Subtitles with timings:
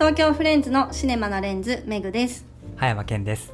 [0.00, 2.46] 東京フレンズのシネマなレンズメグです。
[2.76, 3.52] 葉山健です。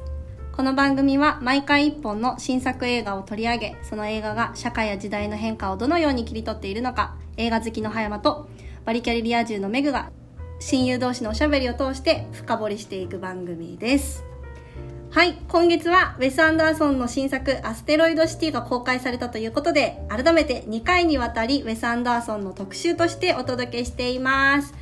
[0.53, 8.47] この番組は毎回一本の新作映画を取り上げその映画が社会や時代の変化をどのように切り取っているのか映画好きの葉山と
[8.85, 10.09] バリキャリリア充のメグが
[10.61, 14.23] 親友同士のおしゃべりを通して深掘りしていく番組です。
[15.11, 24.73] はい今月はウェス・アンダーソンの新作「アステロイドシティ」が公開されたということで改めて2回にわたりウェス・アンダーソンの特集としてお届けしています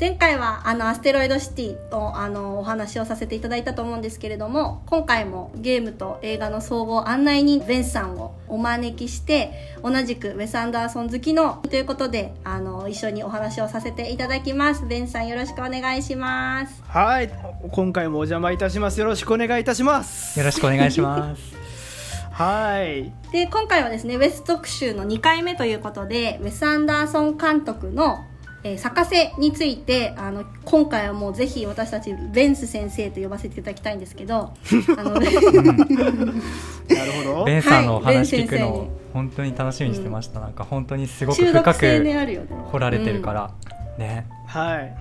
[0.00, 9.52] 前回はあのアステロイドシティのあのお話をさせていただいたと思うんですけれども今回もゲームと映画の総合案内人ベンさんをお招きして
[9.82, 14.86] 同じくウェス・アンダーソン好きのということであの一緒にお話をさせていただきます。
[14.86, 16.82] ベンさんよろしくお願いします。
[16.88, 17.30] はい。
[17.70, 18.98] 今回もお邪魔いたします。
[19.00, 20.38] よろしくお願いいたします。
[20.38, 21.42] よろしくお願いします。
[22.32, 23.12] はい。
[23.32, 28.24] で今回はですねウェス特集の2回目ということでウェス・アンダーソン監督の
[28.62, 34.52] えー、咲かせについてあの今回はもうぜひ私たちベンス先生と呼ばせていただきたいんですけど
[34.98, 35.32] あの、 なる
[37.24, 37.44] ほど。
[37.44, 42.04] ベンさんのお話聞くの、はい、本当に楽しみにしてました、うん、なんか本当にすごく深く
[42.70, 43.50] 掘られてるから、
[43.96, 44.26] うん、ね。
[44.46, 44.94] はい。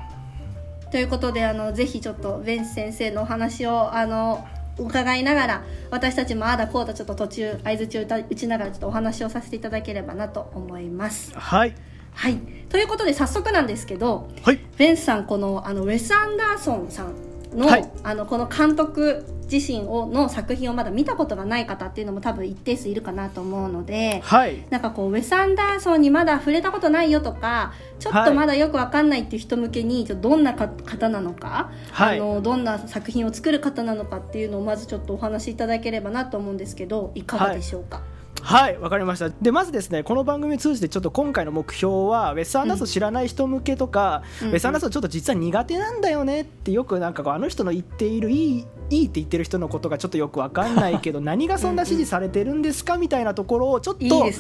[0.92, 4.48] ということであのぜひちょっとベンス先生のお話をあの
[4.80, 11.34] 伺いながら私たちもああだこうだちょっと途中相づちを打ちながらちょっとお話をさせていただければなと思います。
[11.36, 11.76] はい
[12.14, 12.38] はい。
[12.70, 17.14] ということで早速なんですけど、はい、ベンさんこのあのウェス・アンダーソンさん
[17.58, 37.96] のはい、あのこの監督自身をの作品をまだ見たことがない方っていうのも多分一定数いるかなと思うので、はい、なんかこうウェス・アンダーソンにまだ触れたことないよとかちょっとまだよく分かんないっていう人向けにどんな方なのか、はい、あのどんな作品を作る方なのかっていうのをまずちょっとお話しいただければなと思うんですけどいかがでしょうか？
[37.96, 39.30] はいはいわかりました。
[39.30, 54.34] でまずですねこの番組を通じてちょっと今回の目標はウェス・アンダーソン知らない人向けとか、うん、ウェス・アンダーソンちょっと実は苦手なんだよねってよくなんかこうあの人の言っているいいいいって言ってる人のことがちょっとよく分かんないけど 何がそんな指示されてるんですかみたいなところをちょっとね、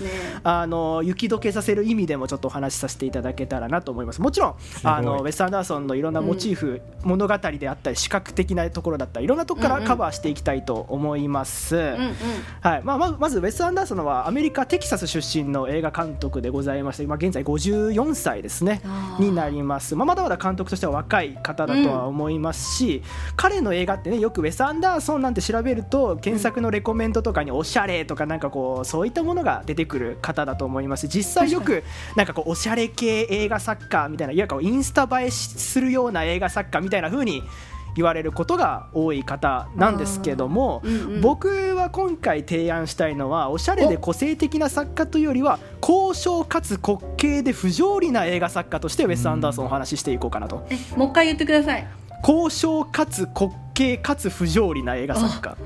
[0.44, 4.22] あの雪解けさせる意味でもちょっとお話しさせていただけたらなと思います。
[4.22, 18.82] もちろんあのウェス・アンダーソンのいろんなモチーフ、うん、物語であったり視覚的なところだったりいろんなところからカバーしていきたいと思います、はいまあ、まずウェス・アンダーソンはアメリカテキサス出身の映画監督でございまして、まあ、現在54歳ですね
[19.20, 23.04] になります、まあ、まだまだ監督としては若い方だとは思いますし、うん、
[23.36, 31.08] 彼の映画ってねよくウェス・アンダーソンなんて調べると検索のレコメントとかにおしゃれとかなんかこうそういったものが出てくる方だと思います。
[31.08, 31.84] 実際よく
[32.16, 37.44] なんかこうおしゃれ系映画作家みたいないわゆるインスタ映えするような映画作家みたいな風に
[37.96, 50.68] 言われることが多い方なんですけども、うんうん、僕は今回提案したいのはおしゃれで個性的な作家というよりは高尚かつ滑稽で不条理な映画作家としてウェス・アンダーソンお話ししていこうかなと。
[50.96, 51.88] もう一回言ってください
[52.22, 55.58] 高尚かつ滑稽かつ不条理な映画作家。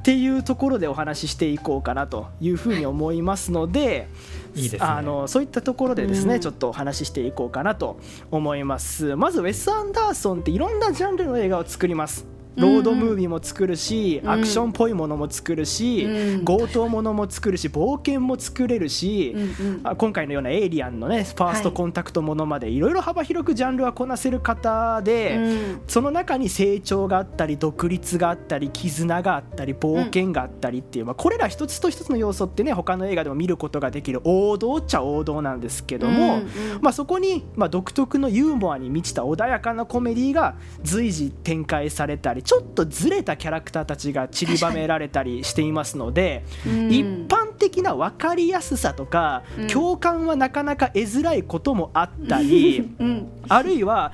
[0.00, 4.08] っていうところでお話ししていこうかなというふうに思いますので、
[4.54, 8.00] いいね、あのそういったところでですね、ちょっとお話ししていこうかなと
[8.30, 9.14] 思います。
[9.16, 12.26] まずウェス・アンダーソンっていろんなジャンルの映画を作ります
[12.60, 16.06] ロードムービーも作るし、アクションっぽいものも作るし、
[16.44, 25.38] 強盗ものも作るし冒険も作れるし、う今回のようなエイリアンのねファーストコンタクトものまでいろいろ幅広くジャンルはこなせる方で、
[25.86, 36.40] その中に成長があったり独立があったり絆があったり冒険があったりっていう、まあ、これら一つと一つの要素ってね他の映画でも見ることができる王道っちゃ王道なんですけども、
[36.80, 54.12] まあ、そこにまあ独特のユーモアに満ちた穏やかなコメディが随時展開されたりりちょっとずれたキャラクターたちが散りばめられたりしていますので、一般的な分かりやすさとか、うん、共感はなかなか得づらいこともあったり、うん、あるいは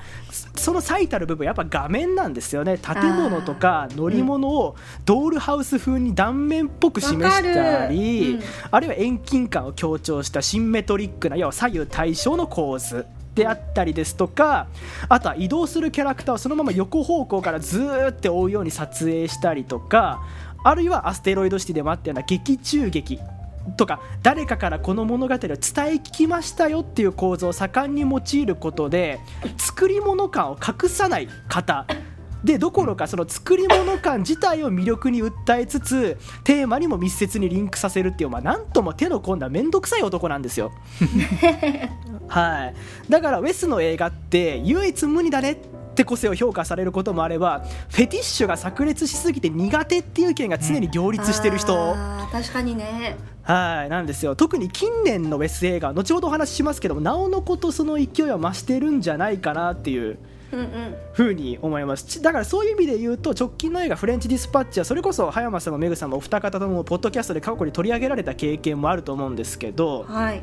[0.55, 2.77] その最たる部分やっぱ画面なんですよね。
[2.77, 14.67] 建物とか乗り物をドールハウス風に断面っぽく示したり、うん、あるいは遠近感を強調したシンメトリックな要は左右対称の構図であったりですとか
[15.07, 20.23] あとは移動するキャラクターをそのまま横方向からずーって追うように撮影したりとか
[20.63, 23.19] あるいはアステロイドシティでもあったような劇中劇
[23.77, 29.19] とか誰かからこの物語を伝え聞きましたよっていう構造を盛んに用いることで
[29.57, 31.85] 作り物感を隠さない方
[32.43, 40.71] でどころかその作り物感自体を魅力に訴えつつテーマにも密接にリンクさせるっていうまあなんとも手の込んだ面倒くさい男なんですよ。
[42.27, 42.75] はい。
[43.09, 45.57] だからウェスの映画って唯一無二だねっ
[45.95, 53.17] て個性を評価されることもあればフェティッシュが炸裂しすぎて苦手っていう意見が常に両立してる人、うん、確かにね。
[53.43, 53.89] はい。
[53.89, 54.35] なんですよ。
[54.35, 60.19] 特に近年のウェス映画後ほどお話ししますけどもなおのことその勢いは増してるんじゃないかなっていう
[61.13, 62.21] ふうに思います。
[62.21, 70.41] だからそういう意味で言うと直近の映画「フレンチ・ディスパッチ」はそれこそ葉山さんもメグさんもお二方ともポッドキャストで過去に取り上げられた経験もあると思うんですけど、はい、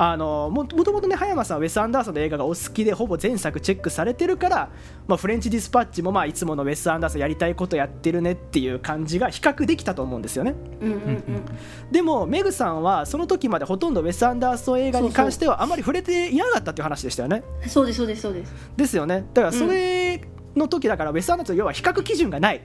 [0.00, 4.70] あのもともとね葉山さんはウェス・アンダーソンの映画がお好きでほぼ前作チェックされてるから、
[5.08, 11.44] まあ、フレンチ・ディスパッチもまあいつものウェス・アンダーソンやりたいことやってるねっていう感じが比較できたと思うんですよね、うんうんうん、
[11.90, 17.42] でもメグさんはその時までほとんどウェス・アンダーソン映画に関してはあまり触れていなかったっていう話でしたよね。
[17.66, 18.54] そうですそうですそうです。
[18.76, 19.26] ですよね。
[19.34, 20.22] だからそれ
[20.54, 22.60] の時だからウェス・アンダーソン要は比較基準がない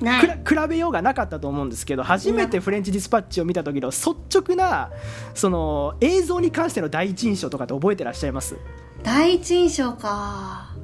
[0.00, 4.90] 比べようがなかったと思うんですけど初めてフレンチ・ディスパッチを見た時の率直な
[5.34, 8.56] その映像に関しての第一印象とかって覚えてらっしゃいます？
[9.02, 10.74] 第一印象か。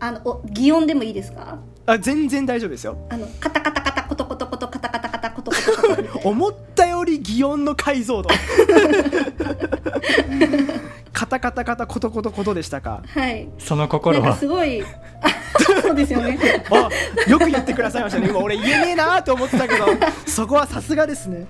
[0.00, 1.58] あのお擬音でもいいですか？
[1.86, 2.96] あ全然大丈夫ですよ。
[3.10, 5.56] あのカタカタカタコトコトコトカタカタカタコトコ
[6.22, 8.34] ト思ったより擬音の解像度カ
[11.34, 13.02] タカタカタコトコトコトでしたか？
[13.08, 13.48] はい。
[13.58, 14.36] その心は？
[14.36, 14.84] すごい
[15.82, 16.38] そうですよね。
[16.70, 16.88] あ
[17.28, 18.28] よく言ってくださいましたね。
[18.28, 19.84] 今俺言えねえなと思ってたけど
[20.26, 21.46] そこはさすがですね。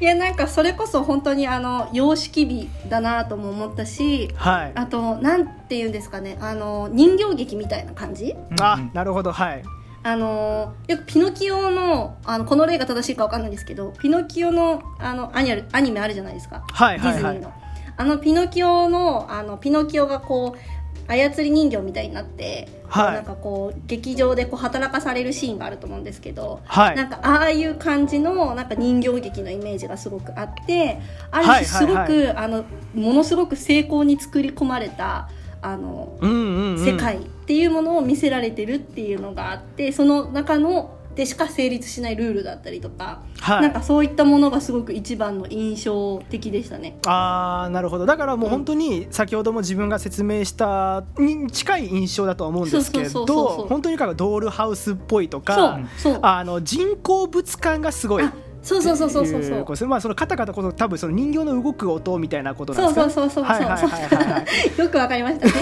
[0.00, 6.36] いやなんかそれこそ本当にあの様式美だなとも思ったし、はい、あとなんて言うんですかね。
[6.40, 8.34] あの人形劇みたいな感じ？
[8.60, 9.30] あなるほど。
[9.30, 9.62] はい。
[10.02, 17.52] あのよくピノキオのあのこの例が正しいか分かんないんですけどピノキオのあのアニアニメあるじゃないですか、はいはいはい、ディズニーの
[17.96, 20.76] あのピノキオのあのピノキオがこう
[21.08, 31.00] 操り人形みたいになって、はい、なんかこう劇場でこう働かされるシーンがあると思うんですけど、はい、なんかああいう感じのなんか人形劇のイメージがすごくあって
[31.30, 32.64] ある種すごく、はいはいはい、あの
[32.94, 35.28] ものすごく成功に作り込まれた
[35.62, 46.98] あの、うんうんうん、世界っていうものを見せられてるっていうのがあってその中のでしか成立しないルールだったりとか、はい、なんかそういったものがすごく一番の印象的でしたね。
[47.06, 48.04] あーなるほど。
[48.04, 53.24] だからもう本当に先ほども自分が説明したに近い印象だとは思うんですけど
[53.66, 55.80] 本当にドールハウスっぽいとか
[56.20, 58.24] あの人工物感がすごい。
[58.66, 59.88] そうそうそうそうそうそう。
[59.88, 64.84] まあそのカタカタこそ多分その人形の動く音みたいなことなんですか、ね、そうそうそうそうそう。
[64.84, 65.46] よくわかりました。
[65.46, 65.52] ね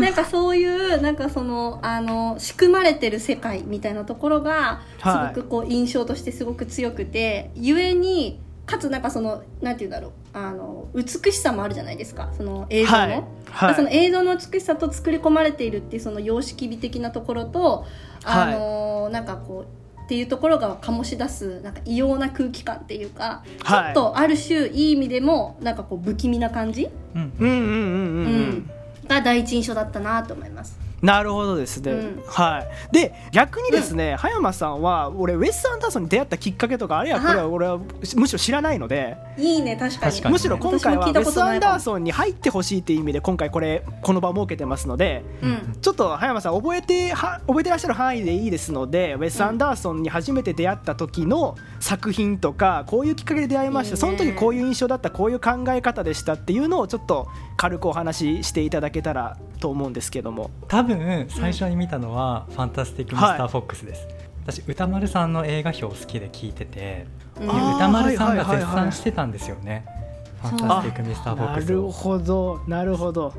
[0.00, 5.04] なんかそういうなんかそのあの仕組まれてる世界みたいなところがす
[5.38, 12.32] ごくこう印象としてすごく強くて、はい、ゆえにかつなんかそのなんて言うんだろうあの美しさもあるじゃないですか。
[12.36, 13.24] その映像の、はい。
[13.46, 17.86] はい、その映像の美しさと作り込まれているっていうその様式美的なところと
[18.24, 28.26] あの、はい、なんかこうっていうところが醸し出すなんか異様な空気感っていうか、ちょっとある種いい意味でもなんかこう不気味な感じ、うんうんうんうん。
[28.26, 28.70] うん。
[29.08, 30.85] が第一印象だったなと思います。
[31.06, 31.80] なるほどです。
[31.80, 32.92] ね、うん、はい。
[32.92, 37.78] で逆にですね、うん、葉山さんは俺ウェス・アンダーソンに出会ったきっかけとかあるいはこれは俺は
[38.16, 39.16] むしろ知らないので。
[39.38, 40.30] いいね確かに。
[40.30, 60.50] むしろ今回はウェス・アンダーソンに入ってほしいっていう意味で今回これこの場を設けてますので、うん、ちょっと葉山さん覚えては覚えてらっしゃる範囲でいいですのでウェス・アンダーソンに初めて出会った時の作品とかこういうきっかけで出会いました、その時こういう印象だったこういう考え方でしたっていうのをちょっと軽くお話ししていただけたらと思うんですけども。
[60.68, 60.95] 多分
[61.28, 64.16] 最初に見たのは「ファンタスティック・ミスター・フォックス」です、はい、
[64.46, 67.06] 私歌丸さんの映画表好きで聞いてて、
[67.36, 69.84] 歌丸さんが絶賛してたんですよね
[70.42, 73.32] 「ファンタスティック・ミスター・フォックス」なるほどなるほど。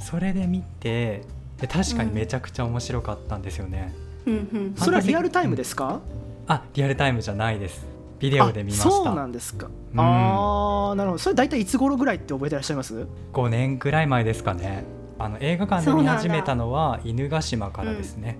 [0.00, 1.22] それで見て
[1.60, 3.94] で確かにめちゃくちゃ面白かったんですよね、
[4.26, 6.00] うんうん、それはリアルタイムですか、
[6.46, 7.86] あリアルタイムじゃないです。
[8.18, 8.90] ビデオで見ました。
[8.90, 11.18] そうなんですか、うん、ああなるほど。
[11.18, 14.84] それ大体いつ頃ぐらいって覚えてらっしゃいます？5年ぐらい前ですかね
[15.18, 18.38] あの映画館で見始めたのは犬ヶ島からですね、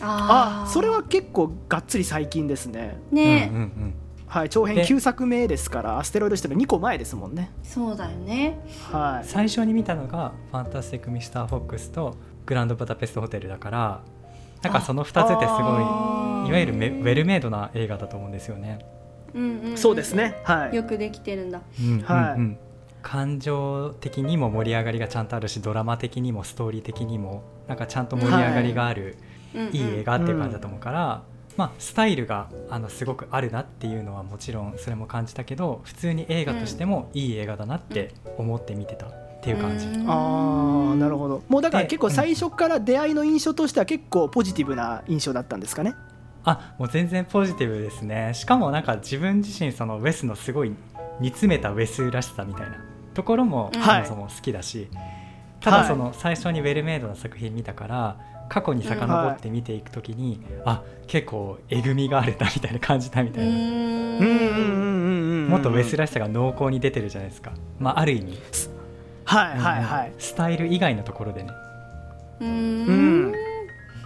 [0.00, 2.98] うん、ああそれは結構がっつり最近ですね。
[3.10, 3.94] ね、うんうんうん。
[4.26, 7.52] はい、長編9作目ですからアステロイドしての2個前ですもんね。
[7.62, 8.58] そうだよね、
[8.90, 14.00] はい、最初に見たのが「ファンタスティック・ミスター・フォックス」と「グランド・ブダペスト・ホテル」だから
[14.62, 18.80] なんかその2つってすごいいわゆるウェルメイドな映画だと思うんですよね。
[19.34, 22.58] うんうんうん、そうですね、はい、よくできてるんだ、うん、はい、うん、
[23.04, 29.18] 感情的にも盛り上がりがちゃんとあるしドラマ的にもストーリー的にもなんかちゃんと盛り上がりがある、
[29.54, 31.22] はい、いい映画っていう感じだと思うから、
[31.56, 39.06] まあ、スタイルがあのすごくあるなっていうのはもちろんそれも感じたけど普通に映画としてもいい映画だなって思って見てた。
[39.06, 39.10] っ
[39.44, 39.86] ていう感じ。
[40.06, 41.42] ああなるほど。
[41.50, 45.94] もうだから結構最初から出会いの印象としては結構ポジティブな印象だったんですかね？
[46.44, 48.32] あもう全然ポジティブですね。
[48.32, 50.72] しかもなんか自分自身そのウェスのすごい
[51.20, 52.78] 煮詰めたウェスらしさみたいな
[53.14, 55.04] ところもそもそも好きだし、はい、
[55.60, 58.18] ただその最初にウェルメイドな作品見たから
[58.48, 64.64] 過去に遡って見ていくときに、はい、あ結構えぐみがあるなみたいな感じたみたいな。
[65.44, 68.38] もっとウェスらしさが濃厚に出てるじゃないですか、まあ、ある意味。
[69.24, 71.50] はいはいはい、スタイル以外のところでね。
[72.40, 73.43] うーうんん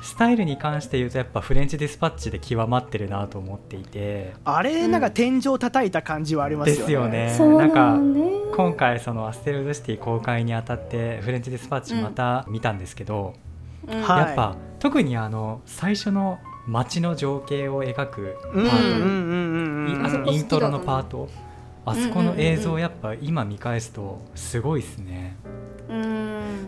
[0.03, 4.35] スタイルに関して言うとやっぱフレンチディスパッチで極まってるなと思っていて。
[4.45, 6.81] あれなんか天井叩いた感じはありますよね。
[6.81, 7.35] ですよね。
[7.37, 8.31] そうなんかね。
[8.55, 13.35] 今回そのアステロドシティ公開にあたってフレンチディスパッチまた見たんですけど、
[13.87, 14.03] うん。
[14.03, 21.29] はいやっぱ特にあの最初の街の情景を描くうんうんパート、イントロのパート。
[21.87, 25.37] あそこの映うんうんうんうん像やっぱ今見返すとすごいですね。
[25.45, 25.68] うん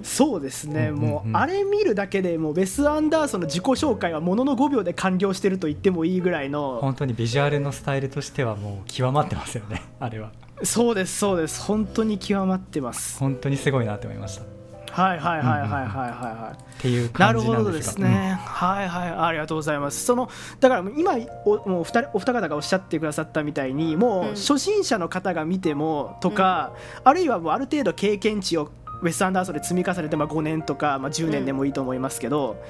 [0.02, 1.10] そうですね、うんうんうん。
[1.10, 10.32] もうあれ見るだけでもうウェス・アンダーソンの自己紹介はものの5秒で完了してると言ってもいいぐらいの本当にビジュアルのスタイルとしてはもう極まってますよねあれは。
[10.62, 11.62] そうですそうです。
[11.62, 13.18] 本当に極まってます。
[13.18, 14.44] 本当にすごいなって思いました。
[14.44, 14.46] っ
[14.90, 16.82] はいはいはいはいはいはいはい。
[16.82, 19.10] ていうなる感じほどですすなんでがね、はいはい。
[19.10, 20.04] ありがとうございます。
[20.04, 24.34] そのだから今おもう二人お二方がおっしゃってくださったみたいにもううん。
[24.34, 26.72] 初心者の方が見てもとか、
[27.04, 28.70] あるいはもうある程度経験値を
[29.02, 32.62] ウェス・アンダーソンで積み重ねて、まあ、5年とか、まあ、10年でもいいと思いますけど、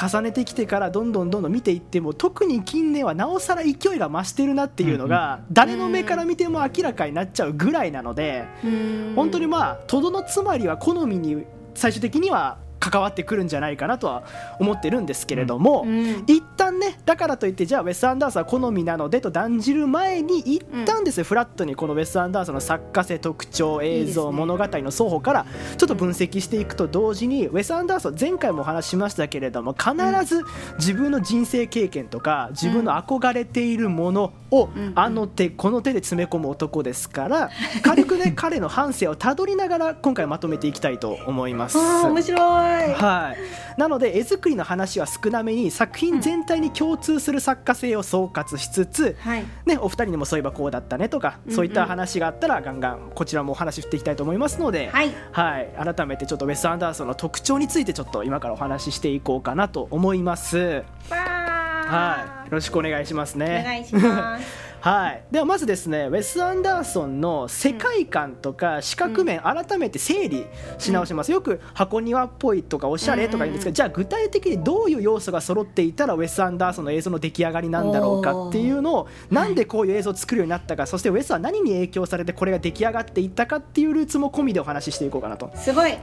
[0.00, 9.12] 重ねてきてからどんどんどんどん見ていっても特に近年はなおさら勢いが増してるなっていうのが、誰の目から見ても明らかになっちゃうぐらいなので、うん。
[9.16, 14.24] 本当にまあとどのつまりは好みに最終的には関わってくるんじゃないかなとは
[14.58, 16.24] 思ってるんですけれども、うん。
[16.26, 25.46] 一旦ねだからといってじゃあウェス・アンダーソンは好みなのでと断じる前に一旦ですね、フラットにこのウェス・アンダーソンの作家性特徴映像ね物語の双方から
[25.76, 30.42] ちょっと分析していくと同時にウェス・アンダーソン前回もお話ししましたけれども必ず
[30.78, 34.92] 自分の人生経験とか自分の憧れているものをうん。
[34.94, 37.50] あの手この手で詰め込む男ですから
[37.82, 41.78] 軽くね 彼の反省をたどりながら今回まとめていきたいと思います。
[41.78, 49.44] 面白いはい、なので絵作りの話は少なめに作品全体に共通する作家性を総括しつつ、はい。
[49.66, 51.56] ね、お二人にもそういえばこうだったねとか、うんうん。
[51.56, 55.10] そういった話があったらガンガンこちらもお話ししていきたいと思いますので、はい。
[55.32, 55.68] はい。
[55.94, 60.84] 改めてちょっとウェス・アンダーソンの特徴についてちょっと今からお話ししていこうかなと思います。
[61.10, 63.62] はい、よろしくお願いしますおね。
[63.64, 70.44] 願いしますはい、ではまずですねウェス・アンダーソンの世界観とか視覚面、改めて整理
[70.76, 85.52] し直します、よく箱庭っぽいとかおしゃれとか言うんですけど、じゃあ具体的にどういう要素が揃っていたらウェス・アンダーソンの映像の出来上がりなんだろうかっていうのをなんでこういう映像を作るようになったか、そしてウェスは何に影響されてこれが出来上がっていったかっていうルーツも込みでお話ししていこうかなと。
[85.54, 85.96] すごい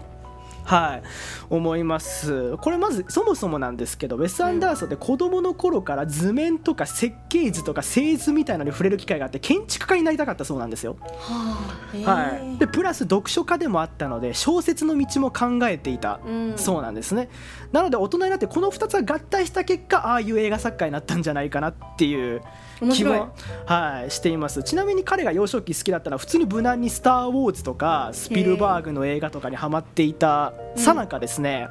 [0.70, 1.04] はい、
[1.50, 2.56] 思います。
[2.58, 16.54] これまずそもそもなんですけどウェス・アンダーソンって子供の頃から図面とか設計図とか製図みたいなのに触れる機会があって建築家になりたかったそうなんですよ、ははい、でプラス読書家でもあったので小説の道も考えていた、うん。
[16.56, 17.30] そうなんですね。
[17.72, 22.42] なので大人になってこの2つが合体した結果ああいう映画作家になったんじゃないかなっていう
[22.82, 23.22] 面白い。
[23.66, 24.64] はい、しています。
[24.64, 31.68] ちなみに彼が幼少期好きだったのは普通に無難に「スター・ウォーズ」とかスピルバーグの映画とかにハマっていたさなかですね、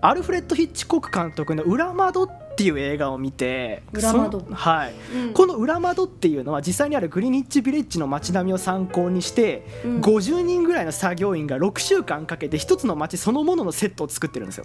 [0.00, 2.24] アルフレッド・ヒッチコック監督の「裏窓」
[2.56, 5.32] っていう映画を見て裏窓そはい、うん。
[5.34, 10.00] この裏窓っていうのは実際にあるグリニッチ・ビレッジの街並みを参考にして、うん。
[10.00, 14.64] 50人ぐらいの作業員が6週間かけて一つの街そのもののセットを作ってるんですよ。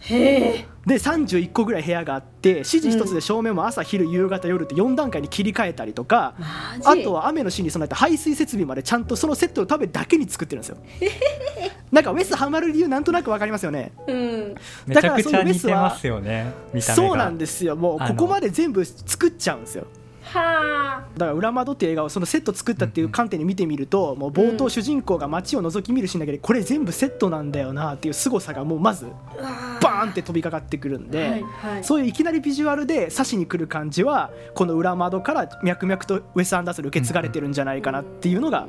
[0.00, 6.34] へえで31個ぐらい部屋があって指示一つで照明も朝昼夕方夜って4段階に切り替えたりとか、
[6.82, 10.78] あとは雨の日に備えた排水設備までちゃんとそのセットのためだけに作ってるんですよ。
[11.92, 13.92] なんかウェスハマる理由なんとなくわかりますよね。
[14.06, 14.54] うん
[14.86, 19.86] めちゃくちゃ似てますよね見た目がそうなんですよもうここまで全部作っちゃうんですよ。
[20.32, 21.04] はあ。
[21.16, 29.06] だから「裏窓」っていう映画をそのセット作ったっていう観点で見てみると、もう冒頭主人公が街を覗き見るシーンだけでこれ全部セットなんだよなっていう凄さがもうまず
[29.82, 31.44] バーンって飛びかかってくるんで、
[31.82, 38.66] そういういきなりビジュアルで刺しに来る感じはこの「裏窓」から脈々とウェス・アンダーソンに受け継がれてるんじゃないかなっていうのが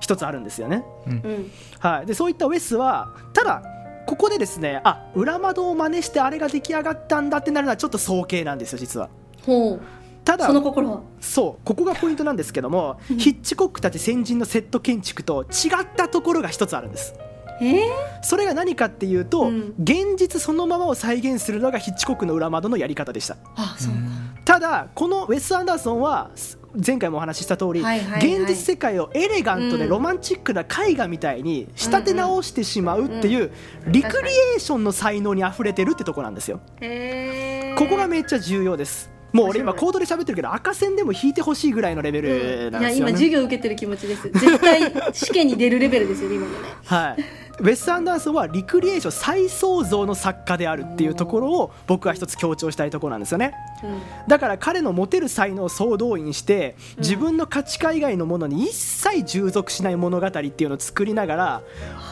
[0.00, 0.84] 一つあるんですよね。
[1.06, 1.50] うん。
[1.78, 3.62] はい、でそういったウェスはただ
[4.06, 9.08] ここでですねあ裏窓を真似してあれが出来上がったんだってなるのはちょっと早計なんですよ実は。
[9.46, 9.80] ほう
[10.24, 11.00] ただその心は？
[11.20, 17.14] そうここがポイントなんですけどもヒッチコックたち先人のセット建築と違ったところが一つあるんです。
[17.62, 18.22] えー？
[18.22, 19.74] それが何かっていうと、うん。
[19.78, 23.36] 現実そのままを再現するのがヒッチコックの裏窓のやり方でした。
[23.54, 23.98] あそうか。
[24.46, 26.30] ただこのウェス・アンダーソンは
[26.74, 28.38] 前回もお話しした通り、はいはいはい。
[28.38, 29.90] 現実世界をエレガントでうん。
[29.90, 33.52] ロマンチックな絵画みたいに仕立て直してしまうっていう
[33.88, 36.60] リクリエーションの才能にあふれてるってとこなんですよ。
[36.80, 42.82] へえここがめっちゃ重要ですもう俺今コードで喋ってるけど赤線でも引いてほしいぐらいのレベルなん。
[42.82, 44.30] いやですよね、今授業受けてる気持ちです。
[44.30, 47.24] 絶対試験に出るレベルですよね今のねはい。
[47.60, 61.62] ウェス・アンダーソンはリクリエーション再創造の作家であるっていうところを僕は一つ強調したいところなんですよね、うん、だから彼の持てる才能を総動員して自分の価値観以外のものに一切従属しない物語っていうのを作りながら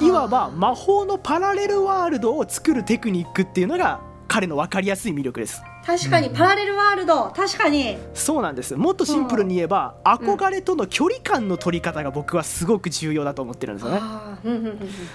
[0.03, 7.97] いわば魔法のパラレルワールドを作るテクニックっていうのが彼の分かりやすい魅力です確かにパラレルワールド確かに。
[8.13, 8.77] そうなんです。
[8.77, 14.01] もっとシンプルに言えば、うん、憧れとの距離感の取り方が僕はすごく重要だと思ってるんですよね、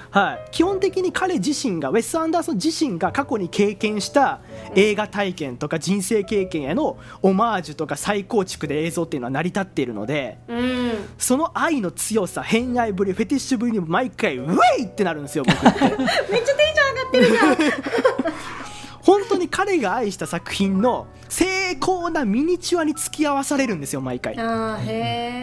[0.09, 4.41] はい、基本的に彼自身がウェス・アンダーソン自身が過去に経験した
[4.73, 15.79] 映画体験とか人生経験へのオマージュとか再構築で映像っていうのは成り立っているので、うん、その愛の強さ偏愛ぶりフェティッシュぶりに毎回ウェイってなるんですよ僕って。
[15.85, 18.53] めっちゃテンション上がってるじゃん
[19.03, 24.35] 本当に彼が愛した作品の精巧なミニチュアに付き合わされるんですよ毎回。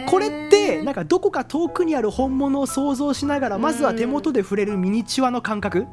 [0.09, 0.60] これって
[0.91, 5.87] なんかどこか遠くにある本物を想像しながらまずは手元で触れるミニチュアの感覚、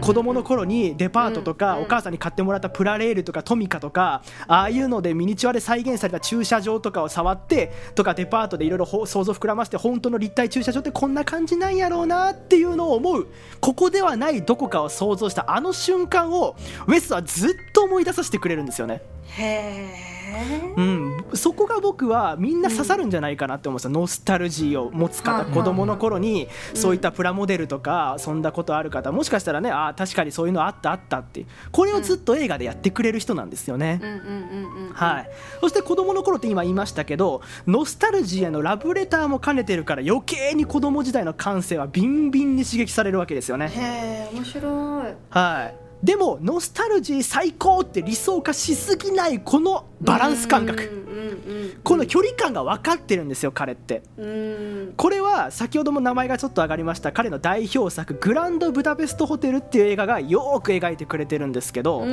[0.00, 13.28] 子供の頃にデパートとかお母さんに買ってもらったプラレールとかトミカとかああいうのでミニチュアで再現された駐車場とかを触ってとかデパートでいろいろ想像膨らませて本当の立体駐車場ってこんな感じなんやろうなっていうのを思う。
[13.60, 16.56] ここではないどこかを想像したあの瞬間を
[16.88, 19.00] ウェスはずっと思い出させてくれるんですよね。
[19.28, 20.13] へー
[20.76, 34.00] うん、そこが僕はみんな刺さるんじゃないかなって思うんですよ、ノスタルジーを持つ方、子供の頃にそういったプラモデルとかそんなことある方もしかしたらねあ確かにそういうのあったあったってこれをずっと映画でやってくれる人なんですよね。
[34.92, 35.30] はい。
[35.60, 43.68] そして子供の頃って今言いましたけどノスタルジーへのラブレターも兼ねてるから余計に子供時代の感性はビンビンに刺激されるわけですよね。
[43.68, 45.14] へえ面白い。
[45.30, 51.00] はいでもノスタルジー最高って理想化しすぎないこのバランス感覚。
[51.82, 54.02] この距離感が分かってるんですよ彼って。
[54.96, 57.10] これは先ほども名前がちょっと上がりました。
[57.10, 62.04] 彼の代表作「グランドブダペストホテル」っていう映画がよく描いてくれてるんですけど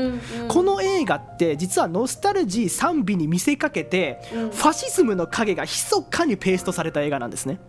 [0.48, 7.60] この映画って実はノスタルジー賛美に見せかけてファシズムの影が密かにペーストされた映画なんですね。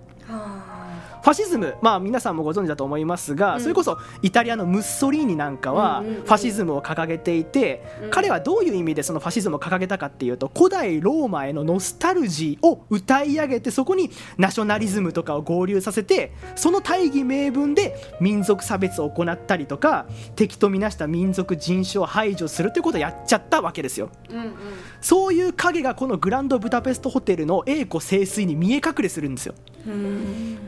[1.22, 24.10] ファシズム、まあ、皆さんもご存知だと思いますが、うん、それこそイタリアのムッソリーニなんかはファシズムを掲げていて、うん、彼はどういう意味でそのファシズムを掲げたかっていうと古代ローマへのノスタルジーを歌い上げてそこにナショナリズムとかを合流させてその大義名分で民族差別を行ったりとか敵とみなした民族人種を排除するということをやっちゃったわけですよ。
[24.28, 24.54] うんうん、
[25.02, 29.54] そういう影がこのグランドブダペストホテルの栄枯盛衰に見え隠れするんですよ。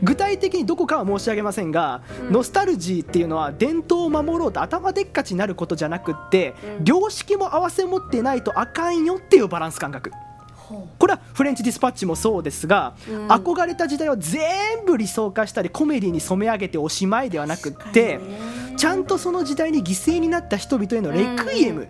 [0.02, 10.10] 具体的にどこかは申し上げませんが、うん、ノスタルジーっていうのは伝統を守ろうと頭でっかちになることじゃなくって、うん、良識も合わせ持ってないとあかんよっていうバランス感覚。
[10.98, 18.18] これはフレンチディスパッチもそうですが、うん、憧れた時代を全部理想化したりコメディに染め上げておしまいではなくって
[18.76, 21.88] ちゃんとその時代に犠牲になった人々へのレクイエム、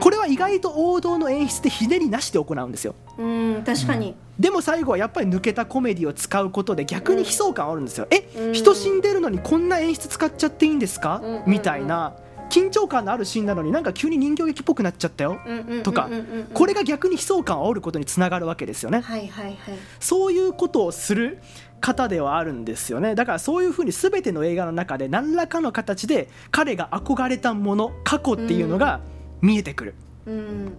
[0.00, 2.94] これは意外と王道の演出でひねりなしで行うんですよ。
[3.18, 8.06] うん確かに、でも最後はやっぱり抜けたコメディを使うことで逆に悲壮感あるんですよ。
[8.10, 12.14] え、人死んでるのにこんな演出使っちゃっていいんですか、みたいな。
[12.50, 15.38] 緊張感のあるシーンなのになんか急に人形劇っぽくなっちゃったよ。
[15.82, 16.08] とか。
[16.52, 19.00] これが逆に悲壮感を煽ることにつながるわけですよね。
[19.00, 19.56] はいはいはい、
[19.98, 21.38] そういうことをする
[21.80, 23.14] 方ではあるんですよね。
[23.14, 29.00] だからそういうふうに全ての映画の中で何らかの形で彼が憧れたもの過去っていうのが
[29.44, 29.94] 見えてくる。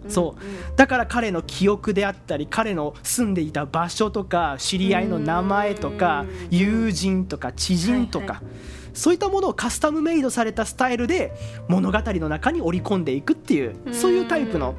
[0.10, 8.54] そうだから彼の記憶であったり彼の住んでいた場所とか知り合いの名前とか友人とか知人とか、はいはい、
[8.95, 11.32] そういったものをカスタムメイドされたスタイルで
[11.67, 14.73] 物語の中に織り込んでいくっていうそういうタイプの。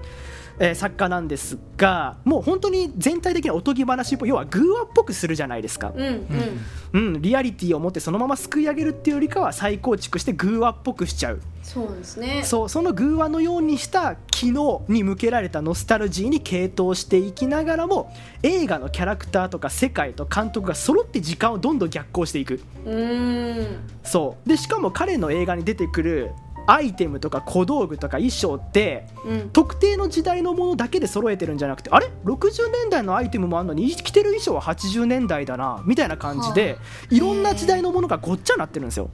[0.59, 6.27] えー、作家なんですがもう本当に全体的におとぎ話っぽい要は偶話っぽくするじゃないですか、うん、
[6.93, 11.41] うん、リアリティを持ってそのまますくい上げるっていうよりかは再構築して偶話っぽくしちゃう。
[11.63, 12.43] そうですね。
[12.45, 22.61] そうその偶話のようにした機能に向けられたノスタルジーに傾倒していきながらも映画のキャラクターとか世界と監督が揃って時間をどんどん逆行していく。
[22.87, 23.79] うん。
[24.05, 24.49] そう。
[24.49, 26.31] でしかも彼の映画に出てくる
[26.67, 36.79] アイテムとか小道具とか衣装って、うん、特定の時代のものだけで揃えてるんじゃなくてあれ？60年代のアイテムもあるのに着てる衣装は80年代だなみたいな感じで、は
[37.11, 39.11] あ、いろんな時代のものがごっちゃなってるんですよ。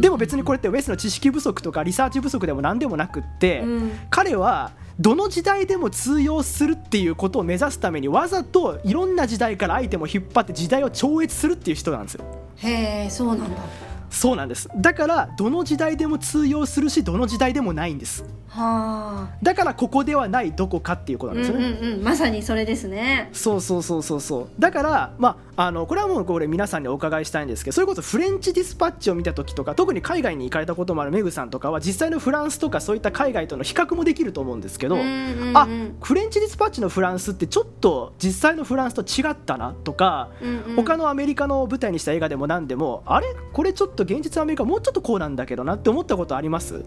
[0.00, 12.24] でも別にこれってウェスの知識不足とかリサーチ不足でも何でもなくって、うん、彼はどの時代でも通用するっていうことを目指すためにわざといろんな時代からアイテムを引っ張って時代を超越するっていう人なんですよ。
[12.56, 13.60] へえそうなんだ
[14.10, 14.68] そうなんです。
[14.76, 18.24] だからどの時代でも通用するしどの時代でもないんです。
[19.42, 23.28] だからここではないどこかっていうことなんですよね、うんうんうん、まさにそれですね。
[23.32, 24.48] そうそうそうそうそう。
[24.58, 35.66] だからまああのこれはもうこれ皆さんにお伺いしたいんですけどそれこそフレンチディスパッチを見た時とか特に海外に行かれたこともあるメグさんとかは実際のフランスとかそういった海外との比較もできると思うんですけど、うんうんうんあ
[36.02, 40.76] フレンチディスパッチのフランスってちょっと実際のフランスと違ったなとか、うんうん。
[40.76, 43.26] 他のアメリカの舞台にした映画でも何でもあれ？
[43.52, 46.84] これちょっと現実アメリカもうちょっとこうなんだけどなって思ったことあります？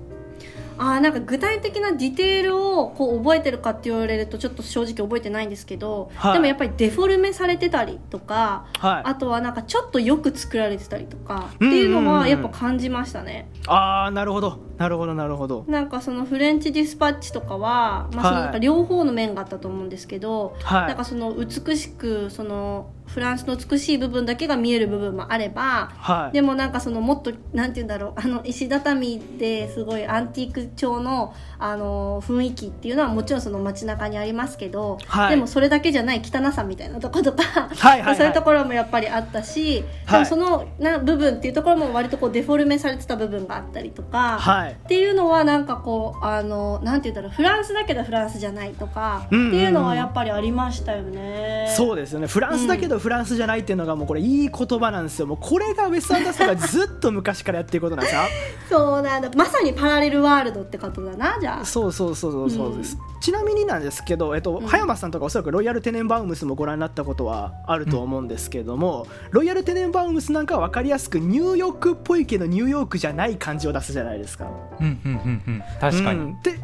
[0.80, 6.34] あーなんか具体的なディテールをこう覚えてるかって言われるとちょっと正直覚えてないんですけど、はい。
[6.34, 9.10] でもやっぱりデフォルメされてたりとか、はい。
[9.10, 13.50] あとはなんかちょっとよく作られてたりとかっていうのはやっぱ感じましたね。
[13.68, 14.60] ああなるほど。
[14.78, 15.66] なるほどなるほど。
[15.68, 20.88] なんかそのフレンチディスパッチとかは、まあ、そのなんか両方の面があったと思うんですけど、はい。
[20.88, 26.34] なんかその美しくそのフランスの美しい部分だけが見える部分もあればはい。
[26.34, 35.30] でもなんかそのもっとなんて言うんだろうあの石畳ですごいアンティーク調のあの雰囲気っていうのはもちろんその街中にありますけど、はい。
[35.32, 38.16] でもそれだけじゃない汚さみたいなとことか、はいはいはい。
[38.18, 40.26] そういうところもやっぱりあったし、はい。
[40.26, 44.38] でもそのな部分っていうところも割とこうデフォルメされてた部分があったりとか。
[44.40, 44.72] はい。
[44.72, 49.50] っていうのはなんかこうあのなんて言うんだろうフランスだけどフランスじゃないとか、うんうんうん。
[49.50, 51.74] っていうのはやっぱりありましたよね。
[51.76, 52.28] そうですよね。
[52.28, 55.28] フランスだけどフランスじゃないっていうのがもうこれいい言葉なんですよ。
[55.28, 58.22] もうこれがウェス・アンダーソンがずっと昔からやってることなんですよ
[58.70, 59.30] そうなんだ。
[59.36, 61.66] まさにパラレルワールドってことだなじゃあ。
[61.66, 64.68] そうそうそうそうそうです、ちなみになんですけど、えっとうん。
[64.68, 74.48] 葉山さんとかおそらくロイヤル・テネンバウムスもご覧になったことはあると思うんですけども、ロイヤル・テネンバウムスなんかは分かりやすくニューヨークっぽいけどニューヨークじゃない感じを出すじゃないですか。
[74.80, 75.64] うんうんうんうん。
[75.80, 76.42] 確かに、うん。
[76.42, 76.60] で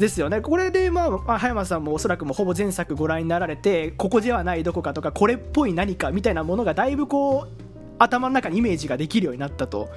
[0.00, 0.40] ですよね。
[0.40, 7.62] これで、まあ、まあ葉山さんもおそらくもうほぼ前作ご覧になられてここではないどこかとかこれっぽい何かみたいなものがだいぶこう
[7.98, 9.88] 頭の中にイメージができるようになったと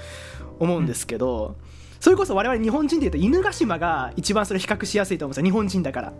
[0.60, 1.56] 思うんですけど、
[2.00, 5.46] それこそ我々日本人でいうと犬ヶ島が一番それ比較しやすいと思うんですよ。
[5.46, 6.14] 日本人だから。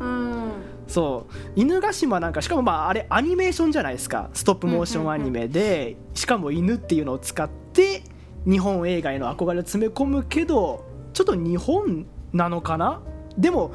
[0.00, 0.52] うん。
[0.86, 1.32] そう。
[1.56, 4.30] 犬ヶ島なんかしかもまああれアニメーションじゃないですか。
[4.34, 8.02] ストップモーションアニメで、しかも犬っていうのを使って
[8.44, 13.00] 日本映画への憧れを詰め込むけどちょっと日本なのかな？
[13.38, 13.72] でも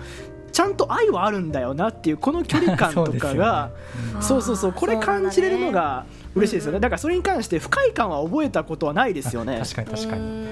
[0.52, 3.72] ちゃんと愛はあるんだよなっていうこの距離感とかが
[4.22, 6.80] そう,、そうそうこれ感じれるのが嬉しいですよね。
[6.80, 9.60] だからそれに関して不快感は覚えたことはないですよね。
[9.62, 10.48] 確かに確かに、に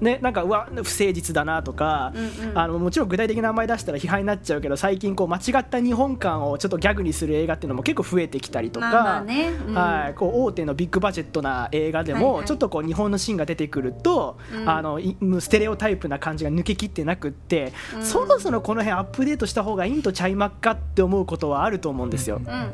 [0.00, 2.58] ねなんかうわ不誠実だなとか、うんうん。
[2.58, 9.74] あのもちろん具体的な名前出したら批判になっちゃうけど最近こう間違った日本観をちょっとギャグにする映画っていうのも結構増えてきたりとか、まあまあねうん。
[9.74, 12.32] はい、こう大手のビッグバジェットな映画ではいはい。
[12.32, 14.68] もちょっとこう日本のシーンが出てくると、うん。
[14.68, 18.04] あのいステレオタイプな感じが抜けきってなくって、うん。
[18.04, 22.40] そろそろこの辺アップデートした方がいいんとちゃいまっかって思うことはあると思うんですよ。
[22.44, 22.72] うん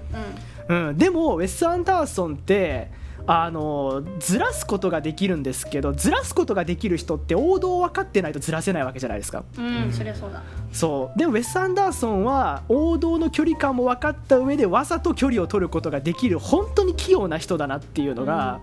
[0.69, 0.89] うん。
[0.89, 2.91] うん、でもウェス・アンダーソンって
[3.27, 9.45] あのずらすことができるんですけどずらすことができる人って王道を分かってないとずらせないわけじゃないですか。
[9.57, 10.43] うん、そりゃそうだ。
[10.73, 11.19] そう。
[11.19, 18.61] でもウェス・アンダーソンは王道の距離感も分かった上でわざと距離を取ることができる本当に器用な人だなっていうのが、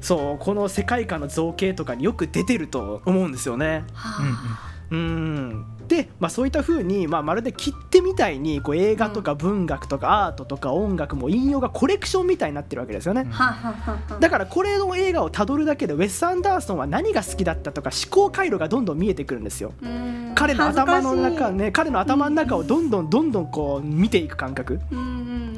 [0.00, 3.84] そうこの世界観の造形とかによく出てると思うんですよね。
[3.92, 4.36] はうんうん。
[4.36, 13.26] あうんで、まあ、そういった風に、まあ、まるで切手みたいにこう映画とか文学とかアートとか音楽も引用がコレクションみたいになってるわけですよね。
[13.30, 14.16] はあはあはあは。
[14.16, 19.72] あだからこれの映画をたどるだけでウェス・アンダーソンは何が好きだったとか思考回路がどんどん見えてくるんですよ。
[19.82, 20.32] うん。
[20.34, 24.80] 彼の頭の中ね彼の頭の中をどんどんどんどんこう見ていく感覚。
[24.90, 25.53] うん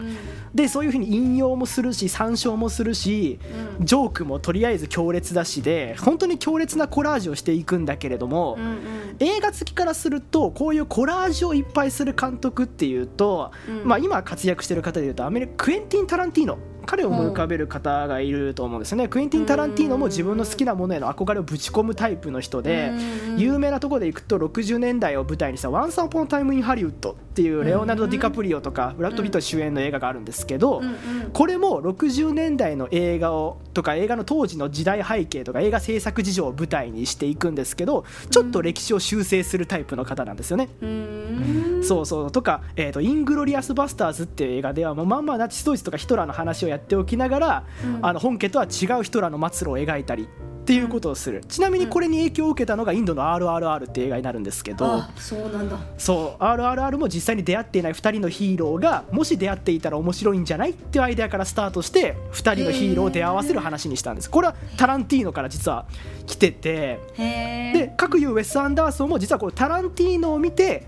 [0.56, 3.38] でそういう風に引用もするし参照もするし
[3.78, 3.86] うん。
[3.86, 8.78] ジョークもとりあえず強烈だしで本当に強烈なコラージュをしていくんだけれども、うんうん。
[9.20, 13.84] 映画好きからするとこういうコラージュをいっぱいする監督っていうと、うん。
[13.86, 30.96] まあ、今活躍してる方でいうとアメリカクエンティン・タランティーノ彼を思い浮かべる方がいると思うんですよね、クエンティン・タランティーノも自分の好きなものへの憧れをぶち込むタイプの人で、うん有名なところでいくと60年代を舞台にした「Once Upon a Time in Hollywood」っていうレオナルド・ディカプリオとかブラッド・ピット主演の映画があるんですけど、うんうん
[31.32, 40.68] これも60年代の映画をとか映画の当時の時代背景とか映画制作事情を舞台にしていくんですけどちょっと歴史を修正するタイプの方なんですよね。
[40.80, 41.80] うん。
[41.82, 42.32] そうそう。
[42.32, 48.06] とか、えーと「イングロリアス・バスターズ」っていう映画ではもうまんまナチス・ドイツとかヒトラーの話をやっておきながら、うん。
[48.06, 50.26] あの本家とは違うヒトラーの末路を描いたりっ
[50.66, 51.44] ていうことをする。
[51.46, 54.84] ちなみにこれに影響を受けたのがインドの「RRR」っていう映画になるんですけど。
[54.84, 55.78] あそうなんだ。
[55.96, 64.28] そう RRR も実際に出会っていない2人のヒーローがもし出会っていたら面白いんじゃないっていうアイデアからスタートして2人のヒーローを出会わせる話にしたんです。
[64.28, 65.86] これはタランティーノから実は
[66.26, 66.98] 来てて。
[67.16, 70.86] で各いうウェス・アンダーソンも実はこうタランティーノを見て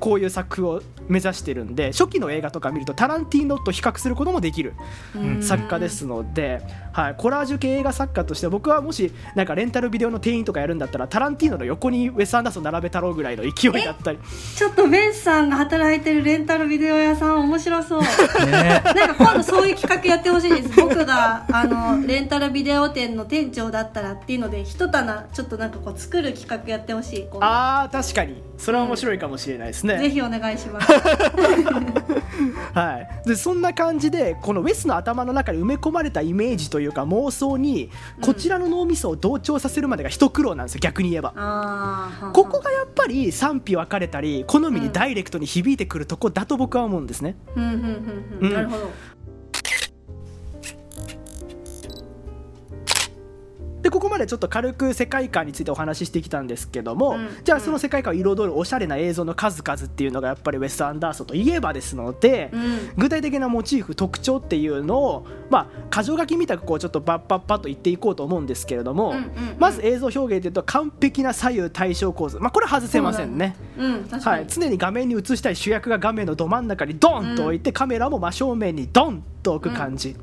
[0.00, 4.74] こういう作風を目指してるんで初期の映画とか見るとタランティーノと比較することもできる
[5.40, 6.60] 作家ですので、
[6.92, 14.18] はい、コラージュ系映画作家として僕はもしなんかレンタルビデオの店員とかやるんだったらタランティーノの横にウェス・アンダーソン並べたろうぐらいの勢いだったり。
[14.54, 20.80] ちょっとベンさんが働いてるレンタルビデオ屋さん面白そう、ね、なんか今度そういう企画やってほしいです。
[20.80, 27.28] 僕があのレンタルビデオ店の店長だったらっていうので一棚ちょっとなんかこう作る企画やってほしい。
[27.40, 28.42] あー確かに。
[28.58, 30.92] それは面白いかもしれないですね、うん、ぜひお願いします。
[32.74, 33.28] はい。
[33.28, 41.32] でそんな感じでこのウェスの頭の中に埋め込まれたイメージというか妄想にこちらの脳みそを同調させるまでが一苦労なんですよ逆に言えば。
[42.32, 48.90] ここがやっぱり賛否分かれたり好みにダイレクトに響いてくるとこだと僕は思うんですね、うん、なるほど
[54.16, 62.60] までちょっと軽く世界観についてお話ししてきたんですけども、うん、じゃあその世界観を彩るおしゃれな映像の数々っていうのがやっぱりウェス・アンダーソンといえばですので、うん、
[62.96, 73.56] 具体的なモチーフ特徴っていうのをまあ箇条書きみたくこうちょっとバッパッパッと言っていこうと思うんですけれども、うんうんうん、まず映像表現でいうと完璧な左右対称構図、まあ、これ外せませんね、
[74.22, 80.16] はい、常に画面に映したい主役が画面のど真ん中にドンと置いて、カメラも真正面にドンと置く感じ、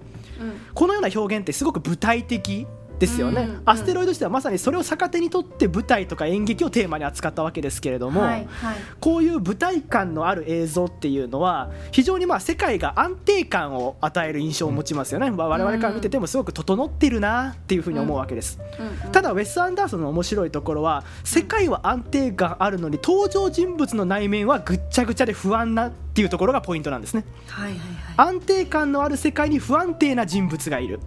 [0.74, 2.68] このような表現ってすごく具体的
[3.00, 27.86] ですよね、うんうん、アステロイドしてはまさにそれを逆手にとって舞台とか演劇をテーマに扱ったわけですけれども、はいはい、こういう舞台感のある映像っていうのは非常にまあ世界が安定感を与える印象を持ちますよね、うん、我々から見ててもすごく整っているなっていうふうに思うわけです、うんうん、ただウェス・アンダーソンの面白いところは世界は安定感あるのに登場人物の内面はぐっちゃぐちゃで不安なっていうところがポイントなんですね、はいはいは
[28.26, 31.00] い、安定感のある世界に不安定な人物がいる。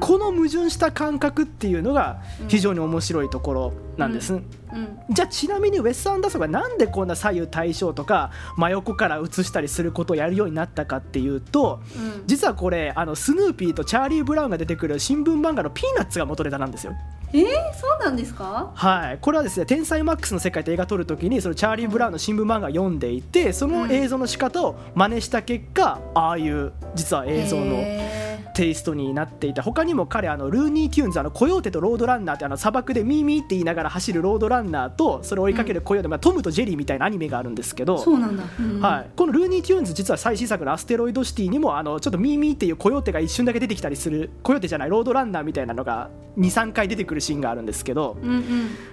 [0.00, 4.46] この矛盾した感覚っていうのが非常に面白いところなんです、うん。
[4.72, 16.92] うん、じゃあちなみにウェス・アンダーソンがなんでこんな左右対称とか真横から映したりすることをやるようになったかっていうと、うん、実はこれあのスヌーピーとチャーリー・ブラウンが出てくる新聞漫画の「ピーナッツ」が元ネタなんですよ。
[17.32, 18.70] えー、そうなんですか？
[18.74, 19.18] はい。
[19.20, 28.25] これはですね「天才マックスの世界」って映画撮るときにそのチャーリー・ブラウンの新聞漫画を読んでいてその映像の仕方を真似した結果、ああいう実は映像の。
[28.56, 38.44] テイストになっていた他にも彼あのルーニー・テューンズあのコヨーテとロードランナーってあの砂漠でミーミーって言いながら走るロードランナーとそれを追いかけるコヨーテ、まあ、トムとジェリーみたいなアニメがあるんですけどそうなんだ、
[38.88, 48.42] はい、このルーニー・テューンズ実は最新作の「アステロイドシティ」にもあのちょっとミーミーっていうコヨーテが一瞬だけ出てきたりするコヨーテじゃないロードランナーみたいなのが23回出てくるシーンがあるんですけど、うんうん、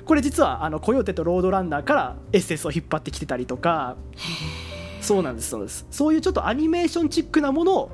[0.04, 3.96] これ実はあのコヨーテとロードランナーからエッセンスを引っ張ってきてたりとか
[5.04, 5.86] そうなんですそうです。
[5.92, 7.92] そういうちょっとアニメーションチックなものを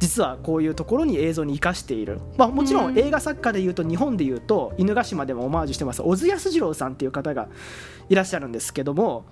[0.00, 6.02] 実はこういうところに映像に生かしている、まあ、もちろん映画作家でいうと日本でいうと犬ヶ島でもオマージュしてます。
[6.02, 7.48] 小津安二郎さんっていう方が
[8.08, 9.26] いらっしゃるんですけども、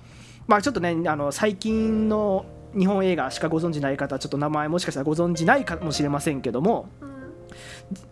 [0.46, 2.44] まあ、ちょっとねあの最近の
[2.76, 6.90] 日本映画しかご存じない方ちょっと名前もしかしたらご存じないかもしれませんけども、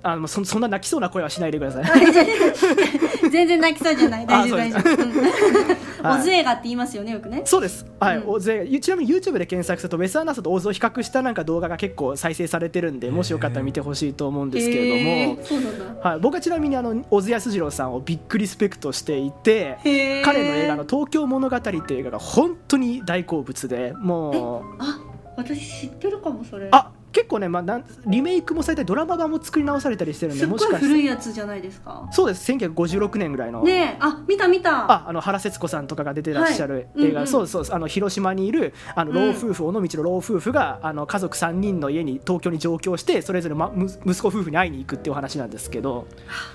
[0.02, 1.84] あのそそんな泣きそうな声はしないでください
[3.30, 4.26] 全然泣きそうじゃない？
[4.26, 5.86] 大丈夫大丈夫。
[6.08, 7.42] オズ映画って言いますよねよくね。
[7.44, 7.84] そうです。
[7.98, 19.78] はい、うん、オズ映画ちなみに YouTube で検索するとウェス・アナスとオズを比較したなんか動画が結構再生されてるんでもしよかったら見てほしいと思うんですけれども、はい、僕はちなみにあの小津安二郎さんをビッグリスペクトしていて
[20.24, 24.98] 彼の映画の「東京物語」っていう映画が本当に大好物でもうあ
[25.36, 26.68] 私知ってるかもそれ。
[26.70, 30.86] あ結構ね、まあ、なんリメイクもされたりドラマ版も作り直されたりしてるんでもしかして。
[30.86, 32.06] 古いやつじゃないですか？
[32.12, 32.52] そうです。
[32.52, 33.62] 1956年ぐらいの。
[33.62, 34.84] ねあ見た見た。
[34.92, 43.72] ああの原節子さんとかが出てらっしゃる映画、はい、そうそうあの広島にいるあの老夫婦、うん、尾道の老夫婦があの家族3人の家に東京に上京してそれぞれ、ま、
[44.04, 46.06] 息子夫婦に会いに行くっていう話なんですけど。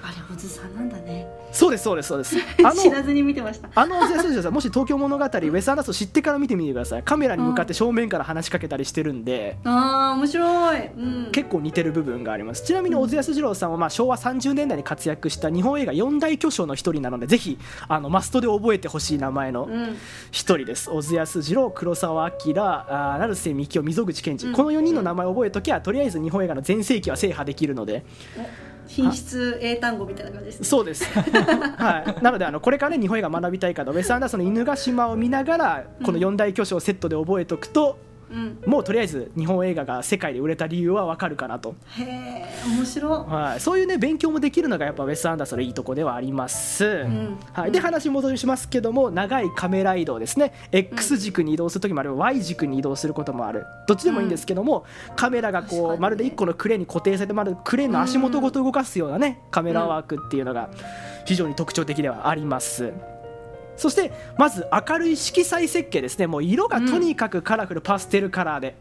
[0.03, 1.27] あれ小津さんなんだね。
[1.51, 2.37] そうですそうですそうです。
[2.63, 3.69] あの知らずに見てました。
[3.73, 3.95] あの
[4.51, 7.03] もし東京物語ウェス・アンダーソン知ってから見てみてください。
[7.03, 9.57] カメラに向かって正面から話しかけたりしてるんで。
[9.65, 10.50] ああ面白い、
[10.97, 11.31] うん。
[11.31, 12.63] 結構似てる部分があります。
[12.63, 19.69] ちなみに小津安二郎さんはまあ昭和30年代に活躍した日本映画四大巨匠の一人なのでぜひあのマストで覚えてほしい名前の
[20.31, 28.03] 一人です、うん、小津安二郎黒澤明あ成瀬幹雄溝口健二、うん、この4人の名前を覚えときゃとりあえず日本映画の全盛期は制覇できるので。
[28.87, 37.97] 品質英単語みたいな感じです、ね、そうです、 はい、なのであのこれから、ね、日本映画学びたい方ウェス・アンダーソンの犬ヶ島を見ながらこの四大巨匠をセットで覚えておくと、
[38.65, 41.75] もうとりあえず日本映画が世界で売れた理由はわかるかなと。
[41.97, 50.53] へえ面白はい、そういうね勉強もできるのがやっぱウェス・アンダーソンのいいとこではあります、うん、はい、で話戻りしますけども長いカメラ移動ですね。
[50.71, 53.65] X 軸に移動する時もある Y 軸に移動することもある。
[53.87, 60.69] どっちでもいいんですけども、うん、カメラがこうまるで1個のクレーンに固定されてまるクレーンの足元ごと動かすようなねカメラワークっていうのが
[61.25, 62.93] 非常に特徴的ではあります。
[63.75, 66.27] そしてまず明るい色彩設計ですね。
[66.27, 68.75] もう色がとにかくカラフル、パステルカラーで。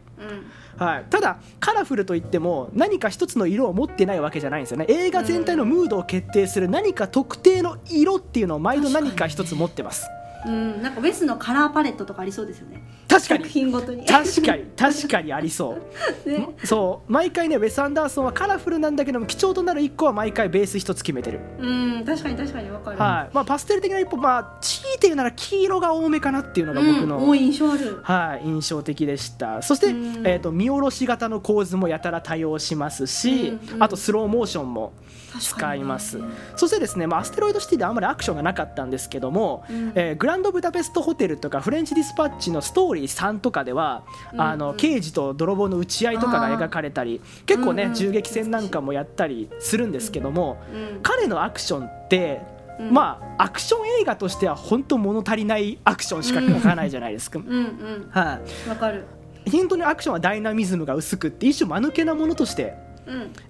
[0.77, 4.85] はい、ただカラフルといっても何か一つの色を持ってないわけじゃないんですよね。
[4.89, 10.07] 映画全体のムードを決定する何か特定の色っていうのを毎度何か一つ持ってます。
[10.09, 12.81] うん、なんかウェスのカラーパレットとかありそうですよね。
[13.07, 13.47] 確かに。
[13.47, 14.05] 品ごとに。
[14.05, 15.77] 確かに 確かにありそ
[16.25, 21.39] う、ね、そう毎回ねウェス・アンダーソンはカラフルなんだけども貴重となる1個は毎回ベース1つ決めてる。
[21.59, 23.35] うん確かに確かに分かる、はい。
[23.35, 27.99] まあ、パステル的な一歩まあ強いて言うなら黄色が多めかなっていうのが僕の、うん、印象ある。
[28.03, 29.61] はい印象的でした。
[29.63, 34.93] そして、えーと、見下ろし型の構図もやたら多用しますし、うんうん、あとスローモーションも
[35.39, 36.19] 使います、
[36.55, 52.41] そしてですね、まあ、アステロイドシティであんまりアクションがなかったんですけども、うん、えー、グランドブダペストホテルとかフレンチディスパッチのストーリー3とかでは、うん、あの刑事と泥棒の打ち合いとかが描かれたり結構ね、うんうん、銃撃戦なんかもやったりするんですけども、うん、彼のアクションって
[52.89, 57.39] まあアクション映画としては本当物足りないアクションしか描かないじゃないですか。
[57.39, 59.05] うんうん、はい、わ、かる。
[59.51, 62.75] 本当にアクションはダイナミズムが薄くって一種間抜けなものとして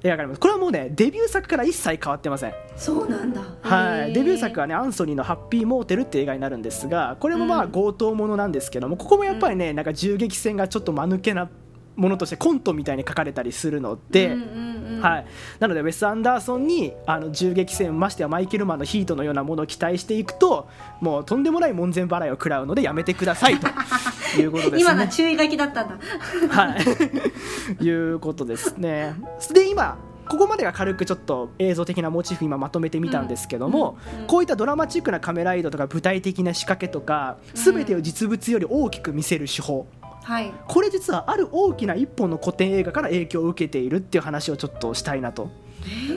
[0.01, 2.53] 描かれます、これはもうねデビュー作から一切変わってません。
[2.77, 3.41] そうなんだ。
[3.61, 4.13] はい。
[4.13, 11.49] デビュー作はねアンソニーの「ハッピーモーテル」って映画になるんですがこれもまあ強盗ものなんですけども、ここもやっぱりね、なんか銃撃戦がちょっと間抜けな
[12.01, 14.35] ものとしてコントみたいに書かれたりするので、
[15.01, 15.25] はい、
[15.59, 20.67] なのでウェス・アンダーソンにあの銃撃戦ましてはマイケルマンのヒートのようなものを期待していくと
[20.99, 23.67] もうとんでもない門前払いを食らうのでやめてくださいと
[24.41, 24.81] いうことですね。
[24.81, 25.97] 今の注意書きだったんだ。
[26.49, 26.75] は
[27.79, 29.15] い、 いうことですね。
[29.53, 39.87] で今ここまでが軽くちょっと映像的なモチーフ今まとめてみたんですけども、こういったドラマチックなカメラ移動とか具体的な仕掛けとか全てを実物より大きく見せる手法、
[40.23, 45.49] はい、これ実はある大きな一本の古典映画から影響を受けているっていう話をちょっとしたいなと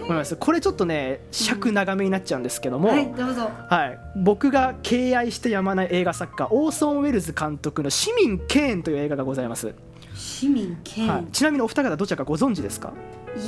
[0.03, 0.37] 思います。
[0.37, 9.75] これちょっとね尺長めになっちゃうんですけども、うん、はいどうぞ、はい、僕が敬愛してやまない映画作家オーソン・ウェルズ監督の「市民ケーン」という映画がございます。
[10.15, 12.93] 市民ケーン、はい、ちなみにお二方どちらかご存知ですか？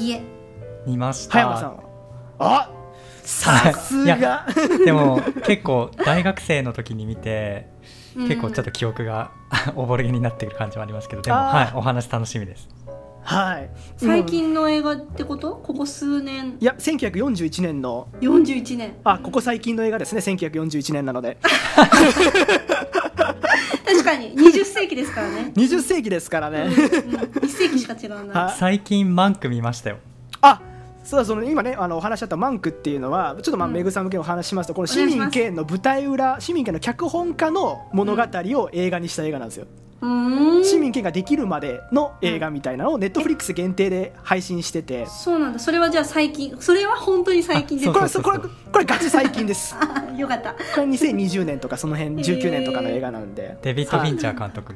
[0.00, 0.22] いえ。
[0.86, 1.32] 見ました。
[1.32, 1.80] 葉山さん
[2.38, 2.70] あ
[3.22, 4.46] さすが。
[4.84, 7.68] でも結構大学生の時に見て
[8.16, 9.30] 結構ちょっと記憶が
[9.76, 12.68] おぼろげになっている感じもありますけどでもはいお話楽しみです。
[13.22, 13.68] はい。
[13.96, 15.56] 最近の映画ってこと？
[15.56, 16.56] ここ数年。
[16.60, 18.06] いや1941年の。
[18.20, 18.94] 41年。
[19.02, 20.20] あここ最近の映画ですね。
[20.20, 21.36] 1941年なので。
[23.84, 24.32] 確かに。
[24.32, 25.52] 20世紀ですからね。
[25.56, 26.68] 20世紀ですからね、うん。
[26.68, 28.50] うん、1世紀しか違うな。
[28.50, 29.96] 最近マンク見ましたよ。
[29.96, 30.15] あ
[31.06, 39.66] そうその今ねあのお話しあったマンクっていうのはちょっとまあ、めぐさん向けお話しますとこの市民権の舞台裏市民権の脚本家の物語を映画にした映画なんですよ。
[40.62, 45.06] 市民権ができるまでの映画みたいなのをネットフリックス限定で配信してて。
[45.06, 45.58] そうなんだ。
[45.58, 49.74] それはじゃあ最近それは本当に最近ですこれこれ これガチ最近です。
[50.16, 50.52] よかった。
[50.52, 53.56] これ2020年とかその辺19年とかの映画なんで。
[53.62, 54.74] デビッド・フィンチャー監督、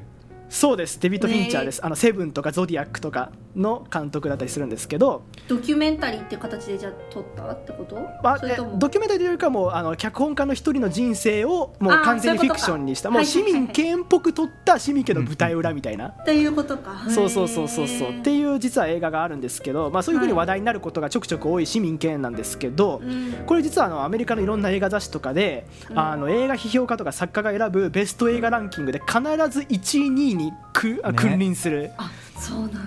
[0.50, 1.00] そうです。
[1.00, 5.22] デビッド・フィンチャーです、あのセブンとかゾディアックとかの監督だったりするんですけど。
[5.48, 8.38] ドキュメンタリーっていう形でじゃあ撮ったってこと、まあ、
[8.76, 13.10] ドキュメンタリーというかもうあの脚本家の一人の人生をもう完全にフィクションにした。
[13.10, 17.04] もう市民権っぽく撮った市民権の舞台裏みたいな、っていうことか。
[17.08, 18.08] そうそうそうそうそう。
[18.10, 23.00] っていう実は映画があるんですけど、まあ、そういうふうに話題になることがちょくちょく多い市民権なんですけど、
[23.46, 30.39] これ実はあのアメリカのいろんな映画雑誌とかで、あの映画批評家とか作家が選ぶベスト映画ランキングで必ず1位2位に
[30.72, 31.92] く、ね、君臨する。
[31.96, 32.80] あそうなんだ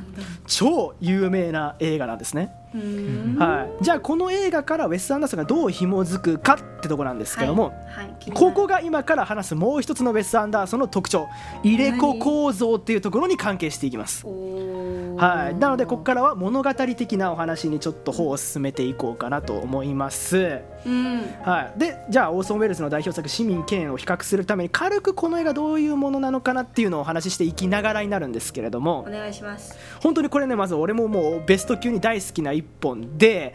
[0.47, 2.51] 超有名な映画なんですね。
[2.73, 7.73] はい、じゃあこの映画からウェス・アンダーソンがどう紐づくかってとこなんですけども、はい。
[7.95, 11.27] はい、ここが今から話すもう一つのウェス・アンダーソンの特徴
[11.63, 14.25] 入れ子構造っていうところに関係していきます。
[14.25, 20.61] はい、なのでここからは物語的なお話にちょっと方を進めていこうかなと思います。
[20.85, 29.77] うん、はい、でじゃあオーソン・ウェルズの代表作「市民権」を比較するために軽くこの映画どういうものなのかなっていうのをお話ししていきながらになるんですけれどもお願いします。
[30.01, 33.53] 本当にこれねまず俺ももうベスト級に大好きな一本で、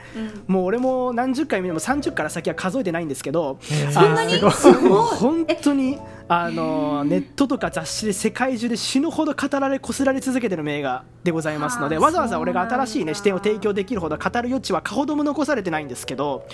[0.49, 3.59] うん、もう俺も何十回見ても30から先は数えてないんですけど
[3.93, 4.39] そんなに？
[4.39, 5.99] 本当に
[6.31, 16.47] あのネットとか雑誌で世界中で死ぬほど語られこすられ続けてる名画でございますのでわざわざ俺が新しい、ね、視点を提供できるほど語る余地はかほども残されてないんですけど、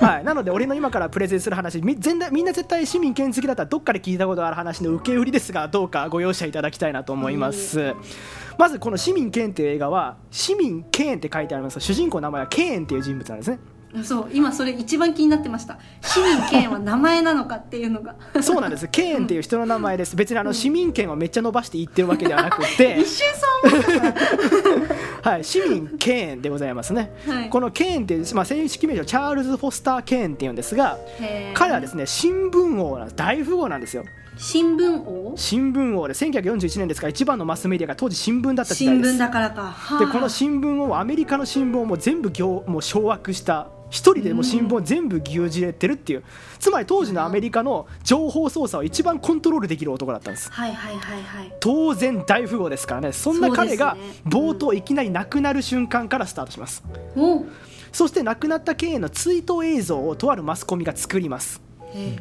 [0.00, 7.94] はい、なので俺の今からプレゼンする話み全みんな絶対市民権好きだったらどっかで聞いたことある話の受け売りですがどうかご容赦いただきたいなと思います。
[8.58, 11.80] まずこの「市民権」っていう映画は「市民権」って書いてあります。
[11.80, 13.58] 主人公の名前はケーンっていう人物なんですね。
[14.04, 14.30] そう。
[14.32, 15.78] 今それ一番気になってました。
[16.00, 18.14] 市民権は名前なのかっていうのが。
[18.40, 18.86] そうなんです。
[18.88, 20.14] ケーンっていう人の名前です。
[20.14, 23.00] 別にあの市民権をめっちゃ伸ばして言ってるわけではなくて。
[23.00, 25.00] 一瞬そう思った。
[25.22, 30.98] はい、市民ケーンでございますね、はい、このケーンっていう、まあ、正式名称チャールズ・フォスター・ケーンっていうんですが
[31.54, 34.04] 彼はですね新聞王大富豪なんですよ
[34.40, 35.34] 新聞王？
[35.36, 39.10] 新聞王で1941年ですから一番のマスメディアが当時新聞だった時代です。
[39.10, 46.24] 新聞だからか、はあ、でこの新聞をアメリカの新聞をもう全部行もう掌握した一人でも新聞を全部牛耳れてるっていう、
[46.58, 50.50] つまり当時のアメリカの情報操作を一番コントロールできる男だったんです。
[50.50, 51.52] はいはいはいはい。
[51.60, 53.12] 当然大富豪ですからね。
[53.12, 56.82] そんな彼が冒頭いきなり亡くなる瞬間からスタートします、
[57.16, 57.52] うん、
[57.92, 61.60] そして亡くなった経営の追悼映像をとあるマスコミが作ります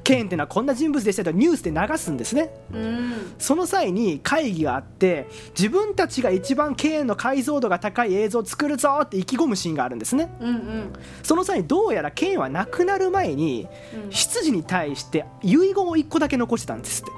[0.03, 10.93] ケーンっていうのはこんな人物でしたとニュースで流すんですね、うん、その際に会議があって自分たちが一番ケーンの解像度が高い映像を作るぞって意気込むシーンがあるんですね、うんうん、
[11.23, 13.67] その際にどうやらケーンは亡くなる前に
[14.09, 17.11] 執事に対して遺言を1個だけ残してたんですって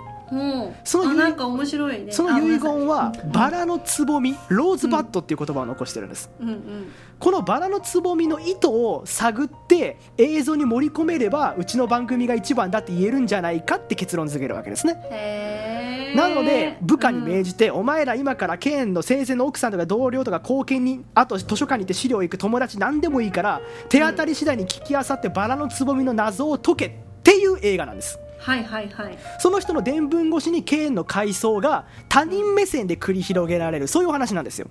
[0.86, 2.11] そのなんか面白いね。
[2.11, 16.13] その遺言はバラのつぼみローズバッドっていう言葉を残してるんです、うんうん、このバラのつぼみの意図を探って映像に盛り込めればうちの番組が一番だって言えるんじゃないかって結論付けるわけですね。
[16.15, 26.91] なので部下に命じて、うん、お前ら今からケーンの生前の奥さんとか同僚とか貢献にあと図書館に行って資料行く友達何でもいいから手当たり次第に聞きあさってバラのつぼみの謎を解けっ
[27.23, 29.18] ていう映画なんですはいはいはい。
[29.39, 33.88] その人の伝聞越しにケーンの回想が他人目線で繰り広げられる。
[33.88, 34.68] そういうお話なんですよ。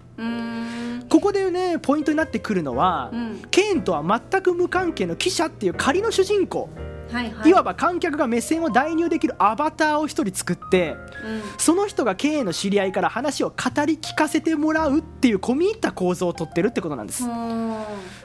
[1.09, 6.69] ここでねポイントになってくるのは、うん、ケーンとは全く無関係の記者っていう仮の主人公。
[7.11, 17.25] はいはい、いわば観客が目線を代入できるアバターを一人作って、うん、その人が経営の知り合いから話を語り聞かせてもらうっていう込み入った構造をとってるってことなんです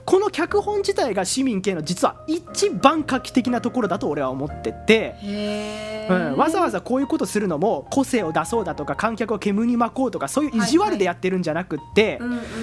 [0.06, 5.16] この脚本自体が市民系の実は一番画期的なところだと俺は思ってて、
[6.10, 12.20] うん、わざわざこういうことするのも個性を出そうだとか観客を煙に巻こうとかそういう意地悪でやってるんじゃなくって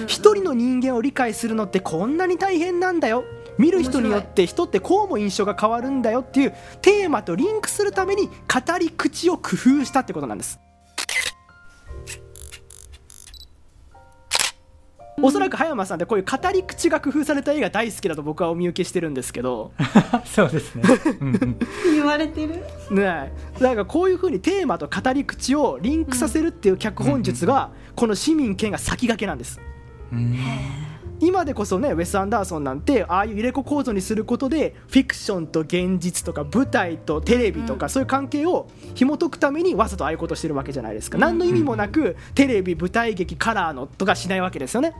[0.07, 3.25] 一人の人間を理解するのってこんなに大変なんだよ。
[3.59, 8.33] 見る人によって人ってこうも印象が変わるんだよっていうテーマとリンクするために語
[8.79, 10.59] り口を工夫したってことなんです。
[15.25, 19.71] おそらく葉山さんってこういう語り口が工夫された映画大好きだと僕はお見受けしてるんですけど。
[20.25, 20.83] そうですね。
[21.93, 22.55] 言われてる？
[22.91, 29.61] ねなんかこういうふうにテーマと語り口をリンクさせるっていう脚本術がこの市民権が先駆けなんです。
[30.11, 30.37] うん
[31.25, 44.93] 今でこそねウェス・アンダーソンなんてああいう入れ子構造にすることでフィクションと現実とか舞台とテレビとか、そういう関係を紐解くためにわざとああいうことしてるわけじゃないですか、何の意味もなくテレビ舞台劇カラーのとかしないわけですよね、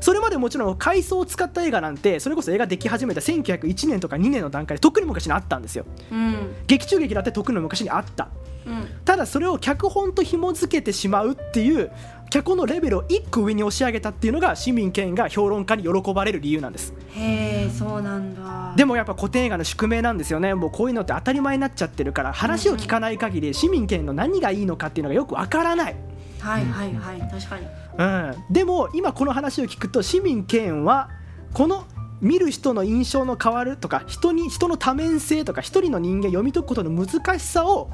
[0.00, 8.28] それまでもちろん階層を使った映画なんてそれこそ映画でき始めた1901年とか2年の段階でとっくに昔にあったんですよ、うん、劇中劇だってとっくに昔にあった、
[8.66, 11.90] うん、ただそれを脚本と紐付けてしまうっていう
[12.30, 16.94] 脚本のレベルを一個上に押し上げたっていうのが市民権が評論家に喜ばれる理由なんです。
[17.10, 18.72] へえそうなんだ。
[18.76, 20.54] でもやっぱ古典映画の宿命なんですよね。
[20.54, 25.96] もうこういうのって当たり前になっちゃってるから話を聞かない限り市民権の何がいいのかっていうのがよくわからない。
[26.38, 27.66] はいはいはい確かに、
[27.98, 31.10] うん、でも今この話を聞くと市民権は
[31.52, 31.84] この
[32.20, 37.90] 見る人の印象の変わるとか人に人の多面性とか一人の人間読み解くことの難しさを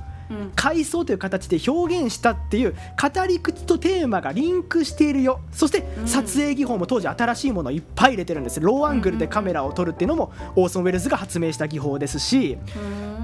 [0.54, 5.40] 回想という形で表現したっていう語り口とテーマがリンクしているよ。
[5.52, 8.60] そして撮影技法も当時新しいものをいっぱい入れてるんです。
[8.60, 12.58] ローアングルでカメラを撮るっていうのもオーソン・ウェルズが発明した技法ですし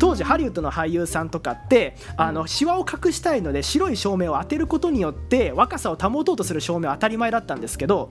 [0.02, 8.10] 当時ハリウッドの俳優さんとかってあのシワを隠したいので白い照明を当てることによって若さを保とうとする照明は当たり前だったんですけど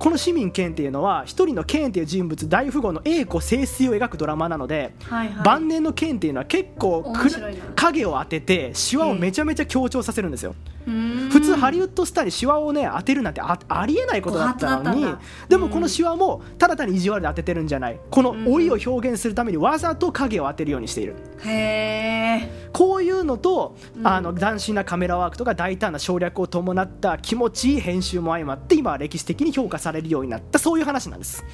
[0.00, 7.04] この市民ケンっていうのは一人のケンっていう人物大富豪の栄枯盛衰を描くドラマなので、はいはい、晩年のケンっていうのは結構
[7.76, 15.06] 影をを当ててシワをめちゃめちゃ強調させるんですよ、普通ハリウッドスターにシワをね当てるなんてあありえないことだったのに
[15.48, 18.00] でもこのシワもただ単に意地悪で当ててるんじゃない。
[18.10, 21.14] この老いを表現するためにわざと影を当てるようにしている。
[21.44, 30.58] へこういうのと、あの斬新なカメラワークとか大胆な省略を伴った気持ちいい編集も相まって今は歴史的に評価されるようになった。
[30.58, 31.44] そういう話なんです、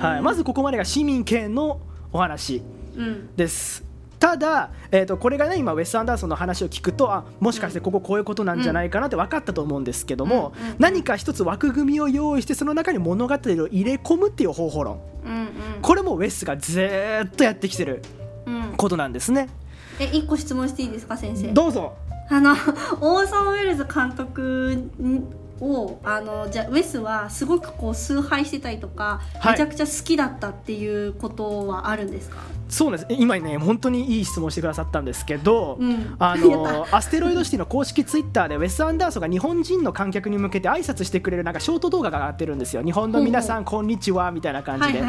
[0.00, 1.80] はい、まずここまでが市民権の
[2.12, 2.62] お話
[3.36, 3.84] です、
[4.18, 15.48] ただ、えー、とこれがね今ウェス・アンダーソンの話を聞くとあもしかしてこここういうことなんじゃないかなって分かったと思うんですけども、うんうん、何か一つ枠組みを用意してその中に物語を入れ込むっていう方法論、うんうん、
[15.82, 16.80] これもウェスがず
[17.26, 18.02] っとやってきてる
[18.76, 19.48] ことなんですね。
[19.98, 21.48] え一個質問していいですか先生。
[21.52, 21.94] どうぞ。
[22.28, 22.52] あの
[23.00, 24.90] オーソン・ウェルズ監督
[25.60, 29.52] をあのじゃあウェスはすごくこう崇拝してたりとか、はい。
[29.52, 32.38] めちゃくちゃ好きだったっていうことはあるんですか、
[32.68, 33.06] そうです。
[33.08, 36.16] 今ね本当にいい質問してくださったんですけど、うん。
[36.18, 42.82] あの アステロイドシティの公式ツイッターでウェス・アンダーソンが日本人の観客に向けて挨拶してくれるなんかショート動画が上がってるんですよ。
[42.82, 45.02] 日本の皆さんこんにちはみたいな感じで、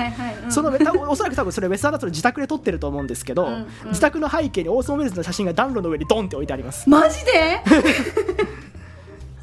[0.49, 0.71] その
[1.09, 6.87] おそらく多分それウェス・アンダーソンの自宅で撮ってると思うんですけど、うんうん自宅の背景にオーソン・ウェルズの写真が暖炉の上にドンって置いてあります。
[6.89, 7.61] マジで？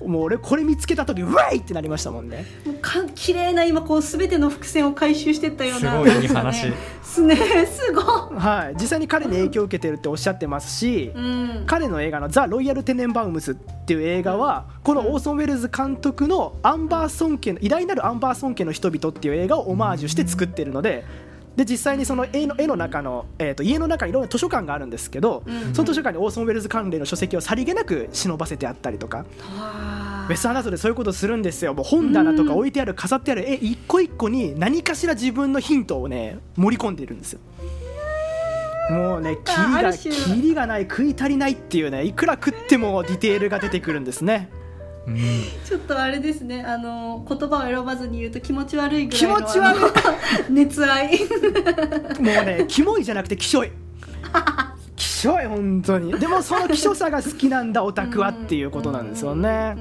[0.06, 2.46] もう俺これ見つけた時ウェイってなりましたもんね。
[2.64, 6.72] もうか綺麗な今こうすべての伏線を回収してったようなすごいいい話。
[7.02, 7.36] すね。
[7.36, 8.04] すごい。
[8.38, 8.74] はい。
[8.80, 11.64] 実際に彼に影響を受けてるっておっしゃってますし、うん。
[11.66, 21.04] 彼の映画の「ザ・ロイヤル・テネンバウムス」っていう映画はこのオーソン・ウェルズ監督のアンバーソン家の偉大なるアンバーソン家の人々っていう映画をオマージュして作ってるので。
[21.56, 25.74] で実際にその絵の絵の中の、えー、と家の中にいろんな図書館があるんですけど、うん。
[25.74, 31.74] その図書館にオーソン・ウェルズ関連の書籍をさりげなく忍ばせてあったりとか、はウェス・アンダーでそういうことするんですよ。
[31.74, 37.40] もう本棚とか置いてある飾ってある絵一個一個に何かしら自分のヒントをね盛り込んでいるんですよ。
[38.90, 44.50] もうねキリががない食い足りないっていうねいくら食ってもディテールが出てくるんですね
[45.06, 45.16] うん。
[45.64, 46.62] ちょっとあれですね。
[46.62, 49.80] あの言葉を選ばずに言うと気持ち悪いぐらい気の持ち悪い。
[50.50, 51.18] 熱愛。
[52.20, 53.72] もうねキモいじゃなくてきしょい
[54.96, 56.12] きしょい本当に。
[56.18, 59.76] でもその希少さが好きなんだオタクはっていうことなんですよね。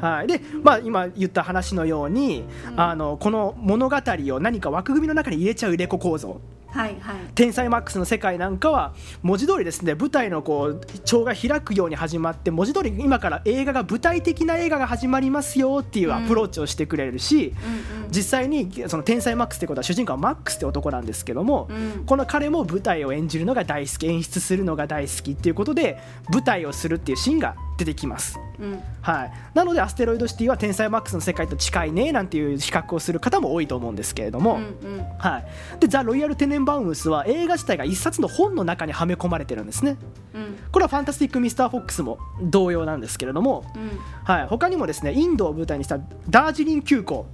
[0.00, 2.80] はい、で、まあ、今言った話のように、うん。
[2.80, 6.40] あのこの物語を何か枠組みの中に入れちゃう入れ子構造
[6.70, 7.16] はいはい。
[7.34, 17.54] 天才マックスの世界なんかは文字通りですね舞台のこう帳が開くように始まって文字通り今から映画が舞台的な映画が始まりますよっていうアプローチをしてくれるし、
[17.92, 18.10] うんうん。
[18.10, 22.04] 実際にその天才マックスってことは主人公はマックスって男なんですけども、うん。
[22.06, 25.98] この彼も舞台を演じるのが大好き演出するのが大好きっていうことで
[26.32, 28.38] 舞台をするっていうシーンが出てきます。
[28.58, 28.82] うん。
[29.00, 35.04] はい、なのでアステロイドシティは天才マックスの世界と近いねなんていう比較をする方も多いと思うんですけれども、うんうん。
[35.18, 39.96] はい、でザ・ロイヤル・テネンバウムスは映画自体が一冊の本の中にはめ込まれてるんですね。
[40.34, 40.56] うん。
[40.70, 43.98] これはファンタスティック・ミスター・フォックスも同様なんですけれども、うん。
[44.24, 47.26] はい、他にもですねインドを舞台にしたダージリン急行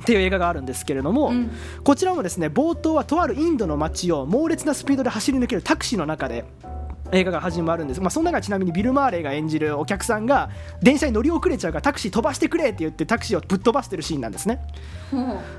[0.00, 1.50] っていう映画があるんですけれども、うん。
[1.84, 6.46] こちらもですね冒頭はとあるインドの街を猛烈なスピードで走り抜けるタクシーの中で
[7.12, 10.50] 映画が始まるんです、まあ、その中にちなみにビル・マーレーが演じるお客さんが
[10.82, 14.60] 電車に乗り遅れちゃうからタクシー飛ばしてくれって言ってタクシーをぶっ飛ばしてるシーンなんですね、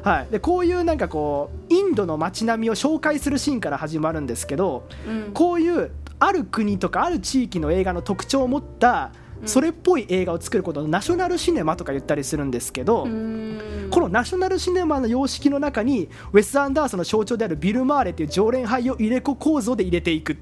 [0.03, 5.31] はい、でこういうなんかこうインドの街並みを紹介するシーンから始まるんですけどうん。
[5.33, 9.47] こういうある国とかある地域の映画の特徴を持ったうん。
[9.47, 13.89] それっぽい映画を作ることをナショナルシネマとか言ったりするんですけど、うん。
[13.91, 20.37] このナショナルシネマの様式の中にウェス・アンダーソンの象徴であるビル・マーレという常連俳優を入れ子構造で入れていく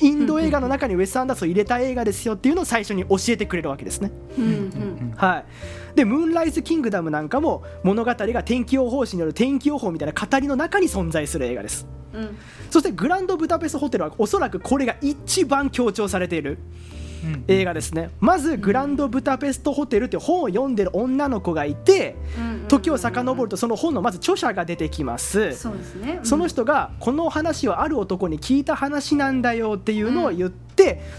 [0.00, 4.10] インド映画の中にウェス・アンダーソンを入れた映画ですよっていうのを最初に教えてくれるわけですね。
[4.36, 11.86] うんうんはい、でムーンライズ・キングダムなんかも物語が天気予報士による天気予報みたいな語りの中に存在する映画です。
[12.12, 12.36] うん
[12.70, 17.03] そしてグランドブダペストホテルはおそらくこれが一番強調されているうん
[17.48, 18.10] 映画ですね。
[18.20, 25.54] まずグランドブダペストホテルって本を読んでる女の子がいてうん時を遡るとその本のまず著者が出てきます。
[25.54, 26.20] そうですね。
[26.22, 30.64] その人がこの話はある男に聞いた話なんだよっていうのを言って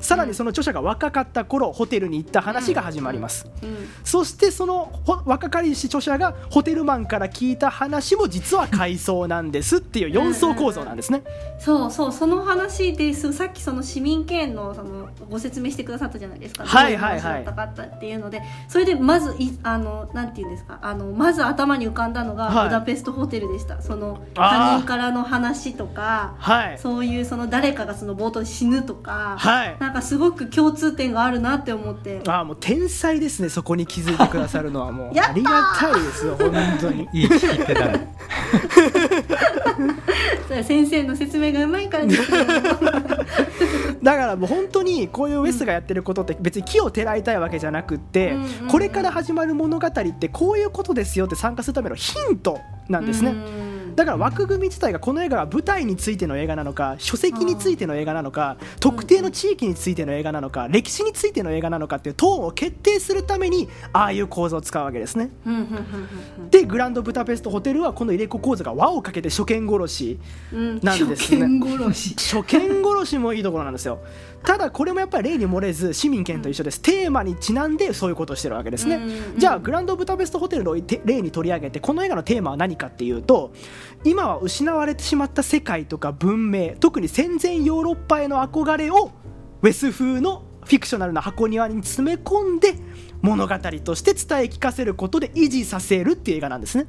[0.02, 3.48] さらにその著者が若かった頃ホテルに行った話が始まります。
[3.64, 3.88] うん。
[4.04, 11.24] そしてそのほ若かりし著者がホテルマンから聞いた話も実は回想なんですっていう4層構造なんですね。
[11.60, 13.34] そうそうその話です。
[13.34, 16.66] さっきその市民権のそのご説明してくださったじゃないですか。
[16.66, 17.46] はいはいはい。
[17.46, 20.80] かったっていうのでそれでまずいあのなんていうんですか。
[20.82, 22.66] あのまず頭に浮かんだのがはい。
[22.66, 24.76] ブダペストホテルでした、そのあー。
[24.76, 29.78] 他人からの話とかはい、そういうその誰かがその冒頭で死ぬとか、はい。
[29.80, 32.22] なんかすごく共通点があるなって思って。
[32.28, 35.08] あーもう天才ですねそこに気づいてくださるのはもう。
[35.20, 37.08] ありがたいですよ本当に。
[37.14, 37.90] いい聞いてた
[40.64, 42.38] 先生の説明がうまいからですよ
[44.02, 48.38] だからもう本当にこういうウェスがやってることって別に木をてらいたいわけじゃなくって、
[48.70, 53.34] これから始まる物語ってこういうことですよって参加するためのヒントなんですね。
[53.96, 65.30] うんだから枠組み自体がこの映画が舞台についての映画なのか書籍についての映画なのか特定の地域についての映画なのか歴史についての映画なのかっていうトーンを決定するためにああいう構造を使うわけですね。
[66.52, 70.20] でグランドブダペストホテルはこの入れ子構造が輪をかけて初見殺し
[70.52, 71.42] うんなんですね。
[71.42, 72.16] 初見殺し。
[72.36, 74.00] 初見殺しもいいところなんですよ
[74.46, 76.82] ただこれもやっぱり例に漏れず市民権と一緒です。
[76.82, 78.96] テーマにちなんでそういうことをしてるわけですね。
[78.96, 79.00] う
[79.38, 83.54] んじゃあグランドブダペストホテルのて例に取り上げてこの映画のテーマは何かっていうと
[84.04, 89.12] 今は失われてしまった世界とか文明特に戦前ヨーロッパへの憧れを
[89.62, 92.76] ウェス風のフィクショナルな箱庭に詰め込んで
[93.22, 96.86] 物語として伝え聞かせることで維持させるっていう映画なんですね。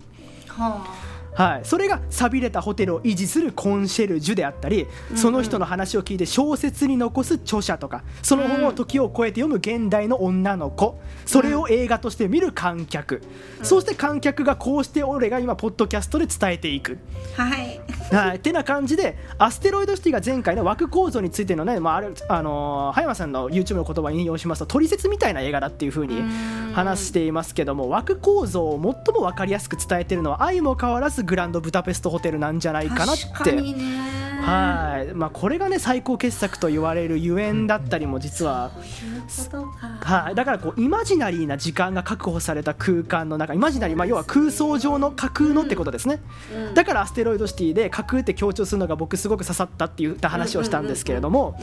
[0.48, 13.20] はあはい、それが寂れたホテルを維持するコンシェルジュであったり、その人の話を聞いて小説に残す著者とかその本を時を超えて読む現代の女の子それを映画として見る観客、
[13.62, 16.99] そして観客がこうして俺が今ポッドキャストで伝えていく。
[17.37, 17.80] はい。
[18.14, 26.22] はい、ってな感じでアステロイドシティが前回の枠構造についてのね、まああれあのー葉山さんの YouTube の言葉を引用しますと取説みたいな映画だっていう風に
[26.72, 33.26] 話していますけども枠構造を最も分かりやすく伝えてるのは相も変わらずグランドブダペストホテルなんじゃないかなって。
[33.26, 34.36] 確かにね。
[34.43, 35.14] はい。
[35.14, 38.70] まあ、これがね最高傑作と言われるゆえんだったりも実は、
[40.01, 46.20] はい、だからこうイマジナリーな時間が確保された空間の中イマジナリー、まあ、要は空想上の架空のってことですね、
[46.55, 46.74] うん。
[46.74, 51.59] だからアステロイドシティで架空って強調するのが僕すごく刺さったって言った話をしたんですけれども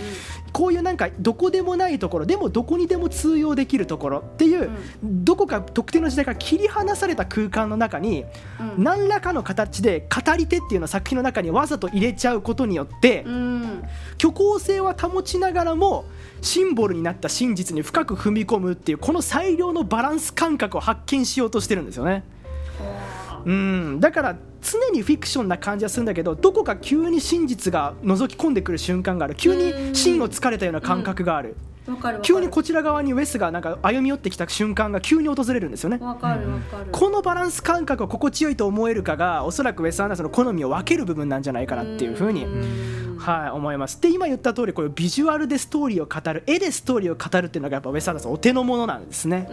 [0.52, 4.70] こういうなんかどこでもないところでもどこにでも通用できるところっていう、
[5.04, 8.26] どこか特定の時代から切り離された空間の中に、
[8.60, 8.84] うん。
[8.84, 13.84] 何らかの形で語り手っていうのを作品の中にわざと入れちゃうことによって、うん。
[14.20, 16.06] 虚構性は保ちながらも
[16.42, 22.24] シンボルになった真実に深く踏み込むっていうこの最良のバランス感覚を発見しようとしてるんですよね。
[23.46, 24.00] うん。
[24.00, 29.36] だから常にフィクションな感じはするんだけどどこか急に真実が覗き込んでくる瞬間がある。
[29.36, 31.73] 急に芯を突かれたような感覚があるわかるわかる
[32.22, 35.98] 急にこちら側にウェスがなんか歩み寄ってきた瞬間が急に訪れるんですよね。
[36.02, 36.86] わかるわかる。
[36.92, 44.02] このバランス感覚を心地よいと思えるかがおそらくウェス・アンダーソンの好みを分ける部分なんじゃないかなっていうふうにんはい、思います。
[44.02, 49.48] で今言った通りこういうビジュアルでストーリーを語る絵でストーリーを語るっていうのがやっぱウェス・アンダーソンお手の物なんですね。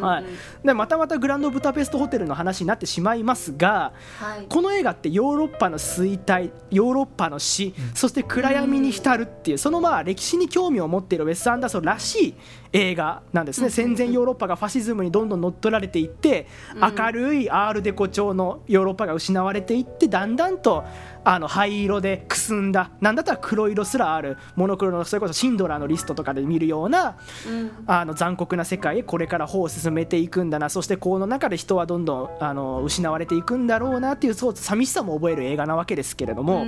[0.00, 0.24] はい、
[0.64, 4.46] でまたまたグランドブタペストホテルの話になってしまいますがはい。
[4.48, 12.34] この映画ってヨーロッパの衰退ヨーロッパの死、そして暗闇に浸るっていうそのまあ歴史に興味を持っているウェス・アンダーソンらしい
[12.72, 13.70] 映画なんですね。
[13.70, 20.84] 戦前ヨーロッパがファシズムにどんどん乗っ取られていって明るいアールデコ調のヨーロッパが失われていってだんだんと
[21.24, 27.16] あの灰色でくすんだなんだったら黒色すらあるモノクロのそれこそシンドラーのリストとかで見るような
[27.46, 27.70] うん。
[27.86, 30.68] あの残酷な世界へこれから歩を進めていくんだな。
[30.68, 36.66] そしてこの中で人はどんどんあの失われていくんだろうなっていうそう寂しさも覚える映画なわけですけれども、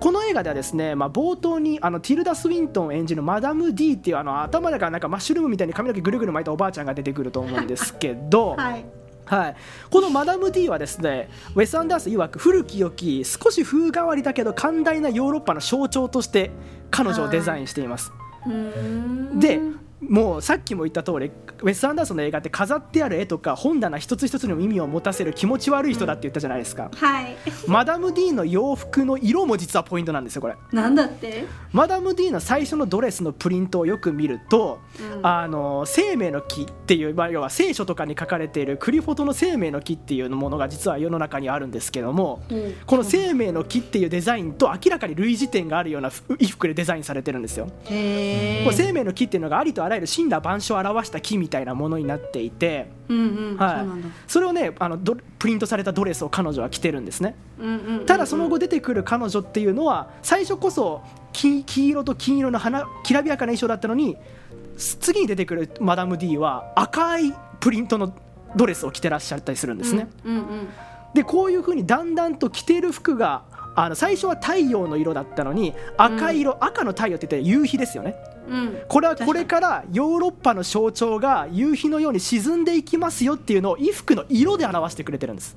[0.00, 8.54] この映画ではですね、まあ、冒頭にあのティルダ・スウィントン演じるマダム D っていうあの頭だからなんかマッシュルームみたいに髪の毛ぐるぐる巻いたおばあちゃんが出てくると思うんですけど。
[8.58, 8.84] はい
[9.26, 9.56] はい、
[9.90, 16.52] このマダム D はですねウェス・アンダース曰く古き良き少し風変わりだけど寛大なヨーロッパの象徴として
[16.92, 18.12] 彼女をデザインしています。
[19.34, 19.60] で
[20.00, 21.30] もうさっきも言った通り
[21.62, 27.36] ウェス・アンダーソンの映画って飾ってある絵とか本棚一つ一つにも意味を持たせる気持ち悪い人だって言ったじゃないですか、はい。
[27.66, 30.56] マダム D の洋服の色も実はポイントなんですよこれ。
[30.70, 31.46] なんだって？
[31.72, 34.80] マダム D の最初のドレスのプリントをよく見ると、
[35.16, 35.26] うん。
[35.26, 42.74] あの生命の木っていう、まあ、要は聖書とかに書かれているクリフォトの生命の木っていうものが実は世の中にあるんですけども、うん。
[42.86, 47.68] この生命の木っていうデザインと明らかに類似点があるような衣服でデザインされてるんですよ。
[47.84, 53.86] へこれ生命の木っていうのがありとあらゆる神羅万象を表した木みたいなものになっていて、うんうんはい。
[54.26, 57.36] それをねあのドプリントされたドレスを彼女は着てるんですね。
[57.58, 64.16] うんうんうんただその後出てくる彼女っていうのは最初こそ黄黄色と金色の花きらびやかな衣装だったのに
[64.76, 68.14] 次に出てくるマダム D は赤いプリントの
[68.54, 70.42] ドレスを着てらっしゃったりするんですね、うんうん
[71.14, 78.16] でこういうふうにだんだんと着てる服があの最初は太陽の色だったのに赤色、赤の太陽って言って夕日ですよね
[78.48, 78.58] うん。
[78.58, 85.56] うんこれはこれからヨーロッパの象徴が夕日のように沈んでいきますよっていうのを衣服の色で表してくれてるんです、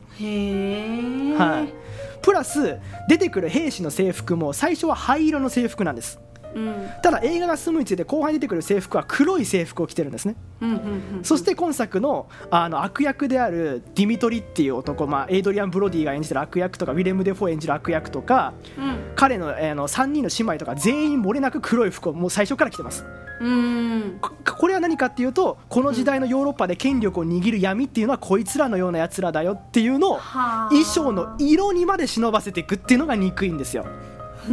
[1.37, 1.73] はい、
[2.21, 6.19] プラス出てくる兵士の制服も最初は灰色の制服なんです
[6.55, 6.89] うん。
[7.01, 10.35] ただ映画が進むについて後半に出てくる制服は黒い制服を着てるんですね。
[10.61, 10.79] うんうんう
[11.21, 18.53] んそして今作のあの悪役であるディミトリっていう男、まあ、エイドリアン・ブロディが演じてる悪役とかウィレム・デフォー演じる悪役とか
[19.15, 23.05] 彼の、えーの3人の姉妹とか全員漏れなく黒い服をもう最初から着てます。
[23.41, 24.17] うん。
[24.21, 30.69] こ、これは何かっていうとこの時代のヨーロッパで権力を握る闇っていうのはこいつらのようなやつらだよっていうのをはあ。
[30.69, 33.85] 衣装の色にまで忍ばせていくっていうのが憎いんですよ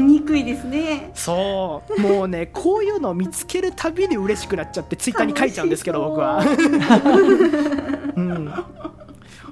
[0.02, 1.10] 憎いですね。
[1.14, 2.00] そう。
[2.00, 6.42] もうね こういうのを見つけるたびに嬉しくなっちゃってツイッターに書いちゃうんですけど僕は、
[8.16, 8.52] うん、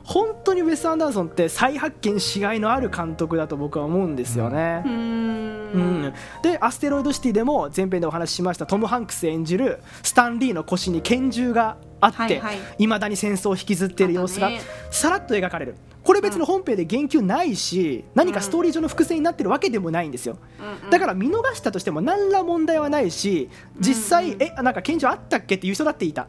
[0.04, 4.82] 本当にウェス・アンダーソンって再発見しがいのある監督だと僕は思うんですよね。
[4.84, 4.92] う、ん。
[4.92, 12.58] うん、で「アステロイドシティ」でも前編でお話ししましたトム・ハンクス演じるスタンリーの腰に拳銃があって、はいはい。
[12.78, 14.50] 未だに戦争を引きずっている様子が
[14.90, 20.36] さらっと描かれるこれ別に本編で言及ないし何かストーリー上の伏線になってるわけでもないんですよ。
[20.90, 23.48] だから見逃したとしても何ら問題はないし
[23.80, 26.28] 実際えなんか拳銃あったっけっていう人だっていた。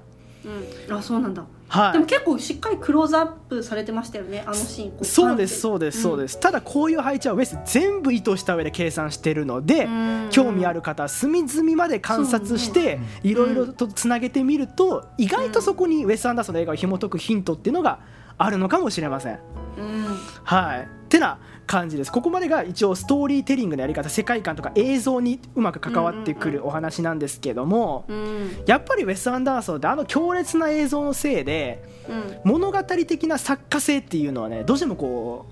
[0.87, 5.03] うん、あそうなんだ、はい、でも結構しっかりクローズアップされてましたよねあのシーン。
[5.03, 9.87] そうですそうですそうです、うん、ただこういう配置はウェス全部意図した上で計算してるので
[10.29, 17.99] 興味ある方は隅々まで観察していろいろとつなげてみると意外とそこにウェス・アンダーソンの映画を紐解くヒントっていうのが
[18.37, 19.64] あるのかもしれません。
[19.77, 20.81] うん、はい。
[20.81, 22.11] ってな感じです。
[22.11, 28.15] ここまでが一応ストーリーテリングのやり方世界観とか映像にうまく関わってくるお話なんですけども、うん。
[28.15, 35.47] うんうん、やっぱりウェス・アンダーソンってあの強烈な映像のせいで、うん、物語的な作家性っていうのはねどうしてもこ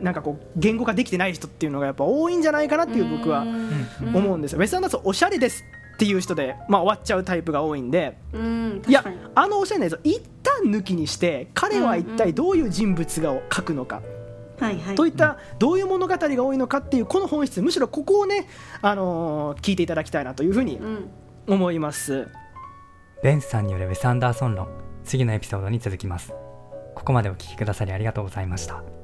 [0.00, 4.58] うなんかこう言語化できてない人っていうのがやっぱ多いんじゃないかなっていう僕は思うんですよ。
[4.58, 5.64] ウェス・アンダーソンおしゃれです
[6.02, 8.18] っていう人で、まあ、終わっちゃうタイプが多いんで、
[8.88, 9.04] いや
[9.36, 14.02] あのおしゃれな映像一旦抜きにして彼は一体どういう人物が描くのか。
[14.58, 18.48] はいはい、といったどういう物語が多いのかっていうこの本質むしろここをね、
[18.80, 20.78] あのー、聞いていただきたいなというふうに
[21.48, 22.28] 思います、うん、
[23.24, 24.68] ベンスさんによるウェス・アンダーソン論。
[25.04, 26.32] 次のエピソードに続きます。
[26.94, 29.01] ここまでお聞きくださりありがとうございました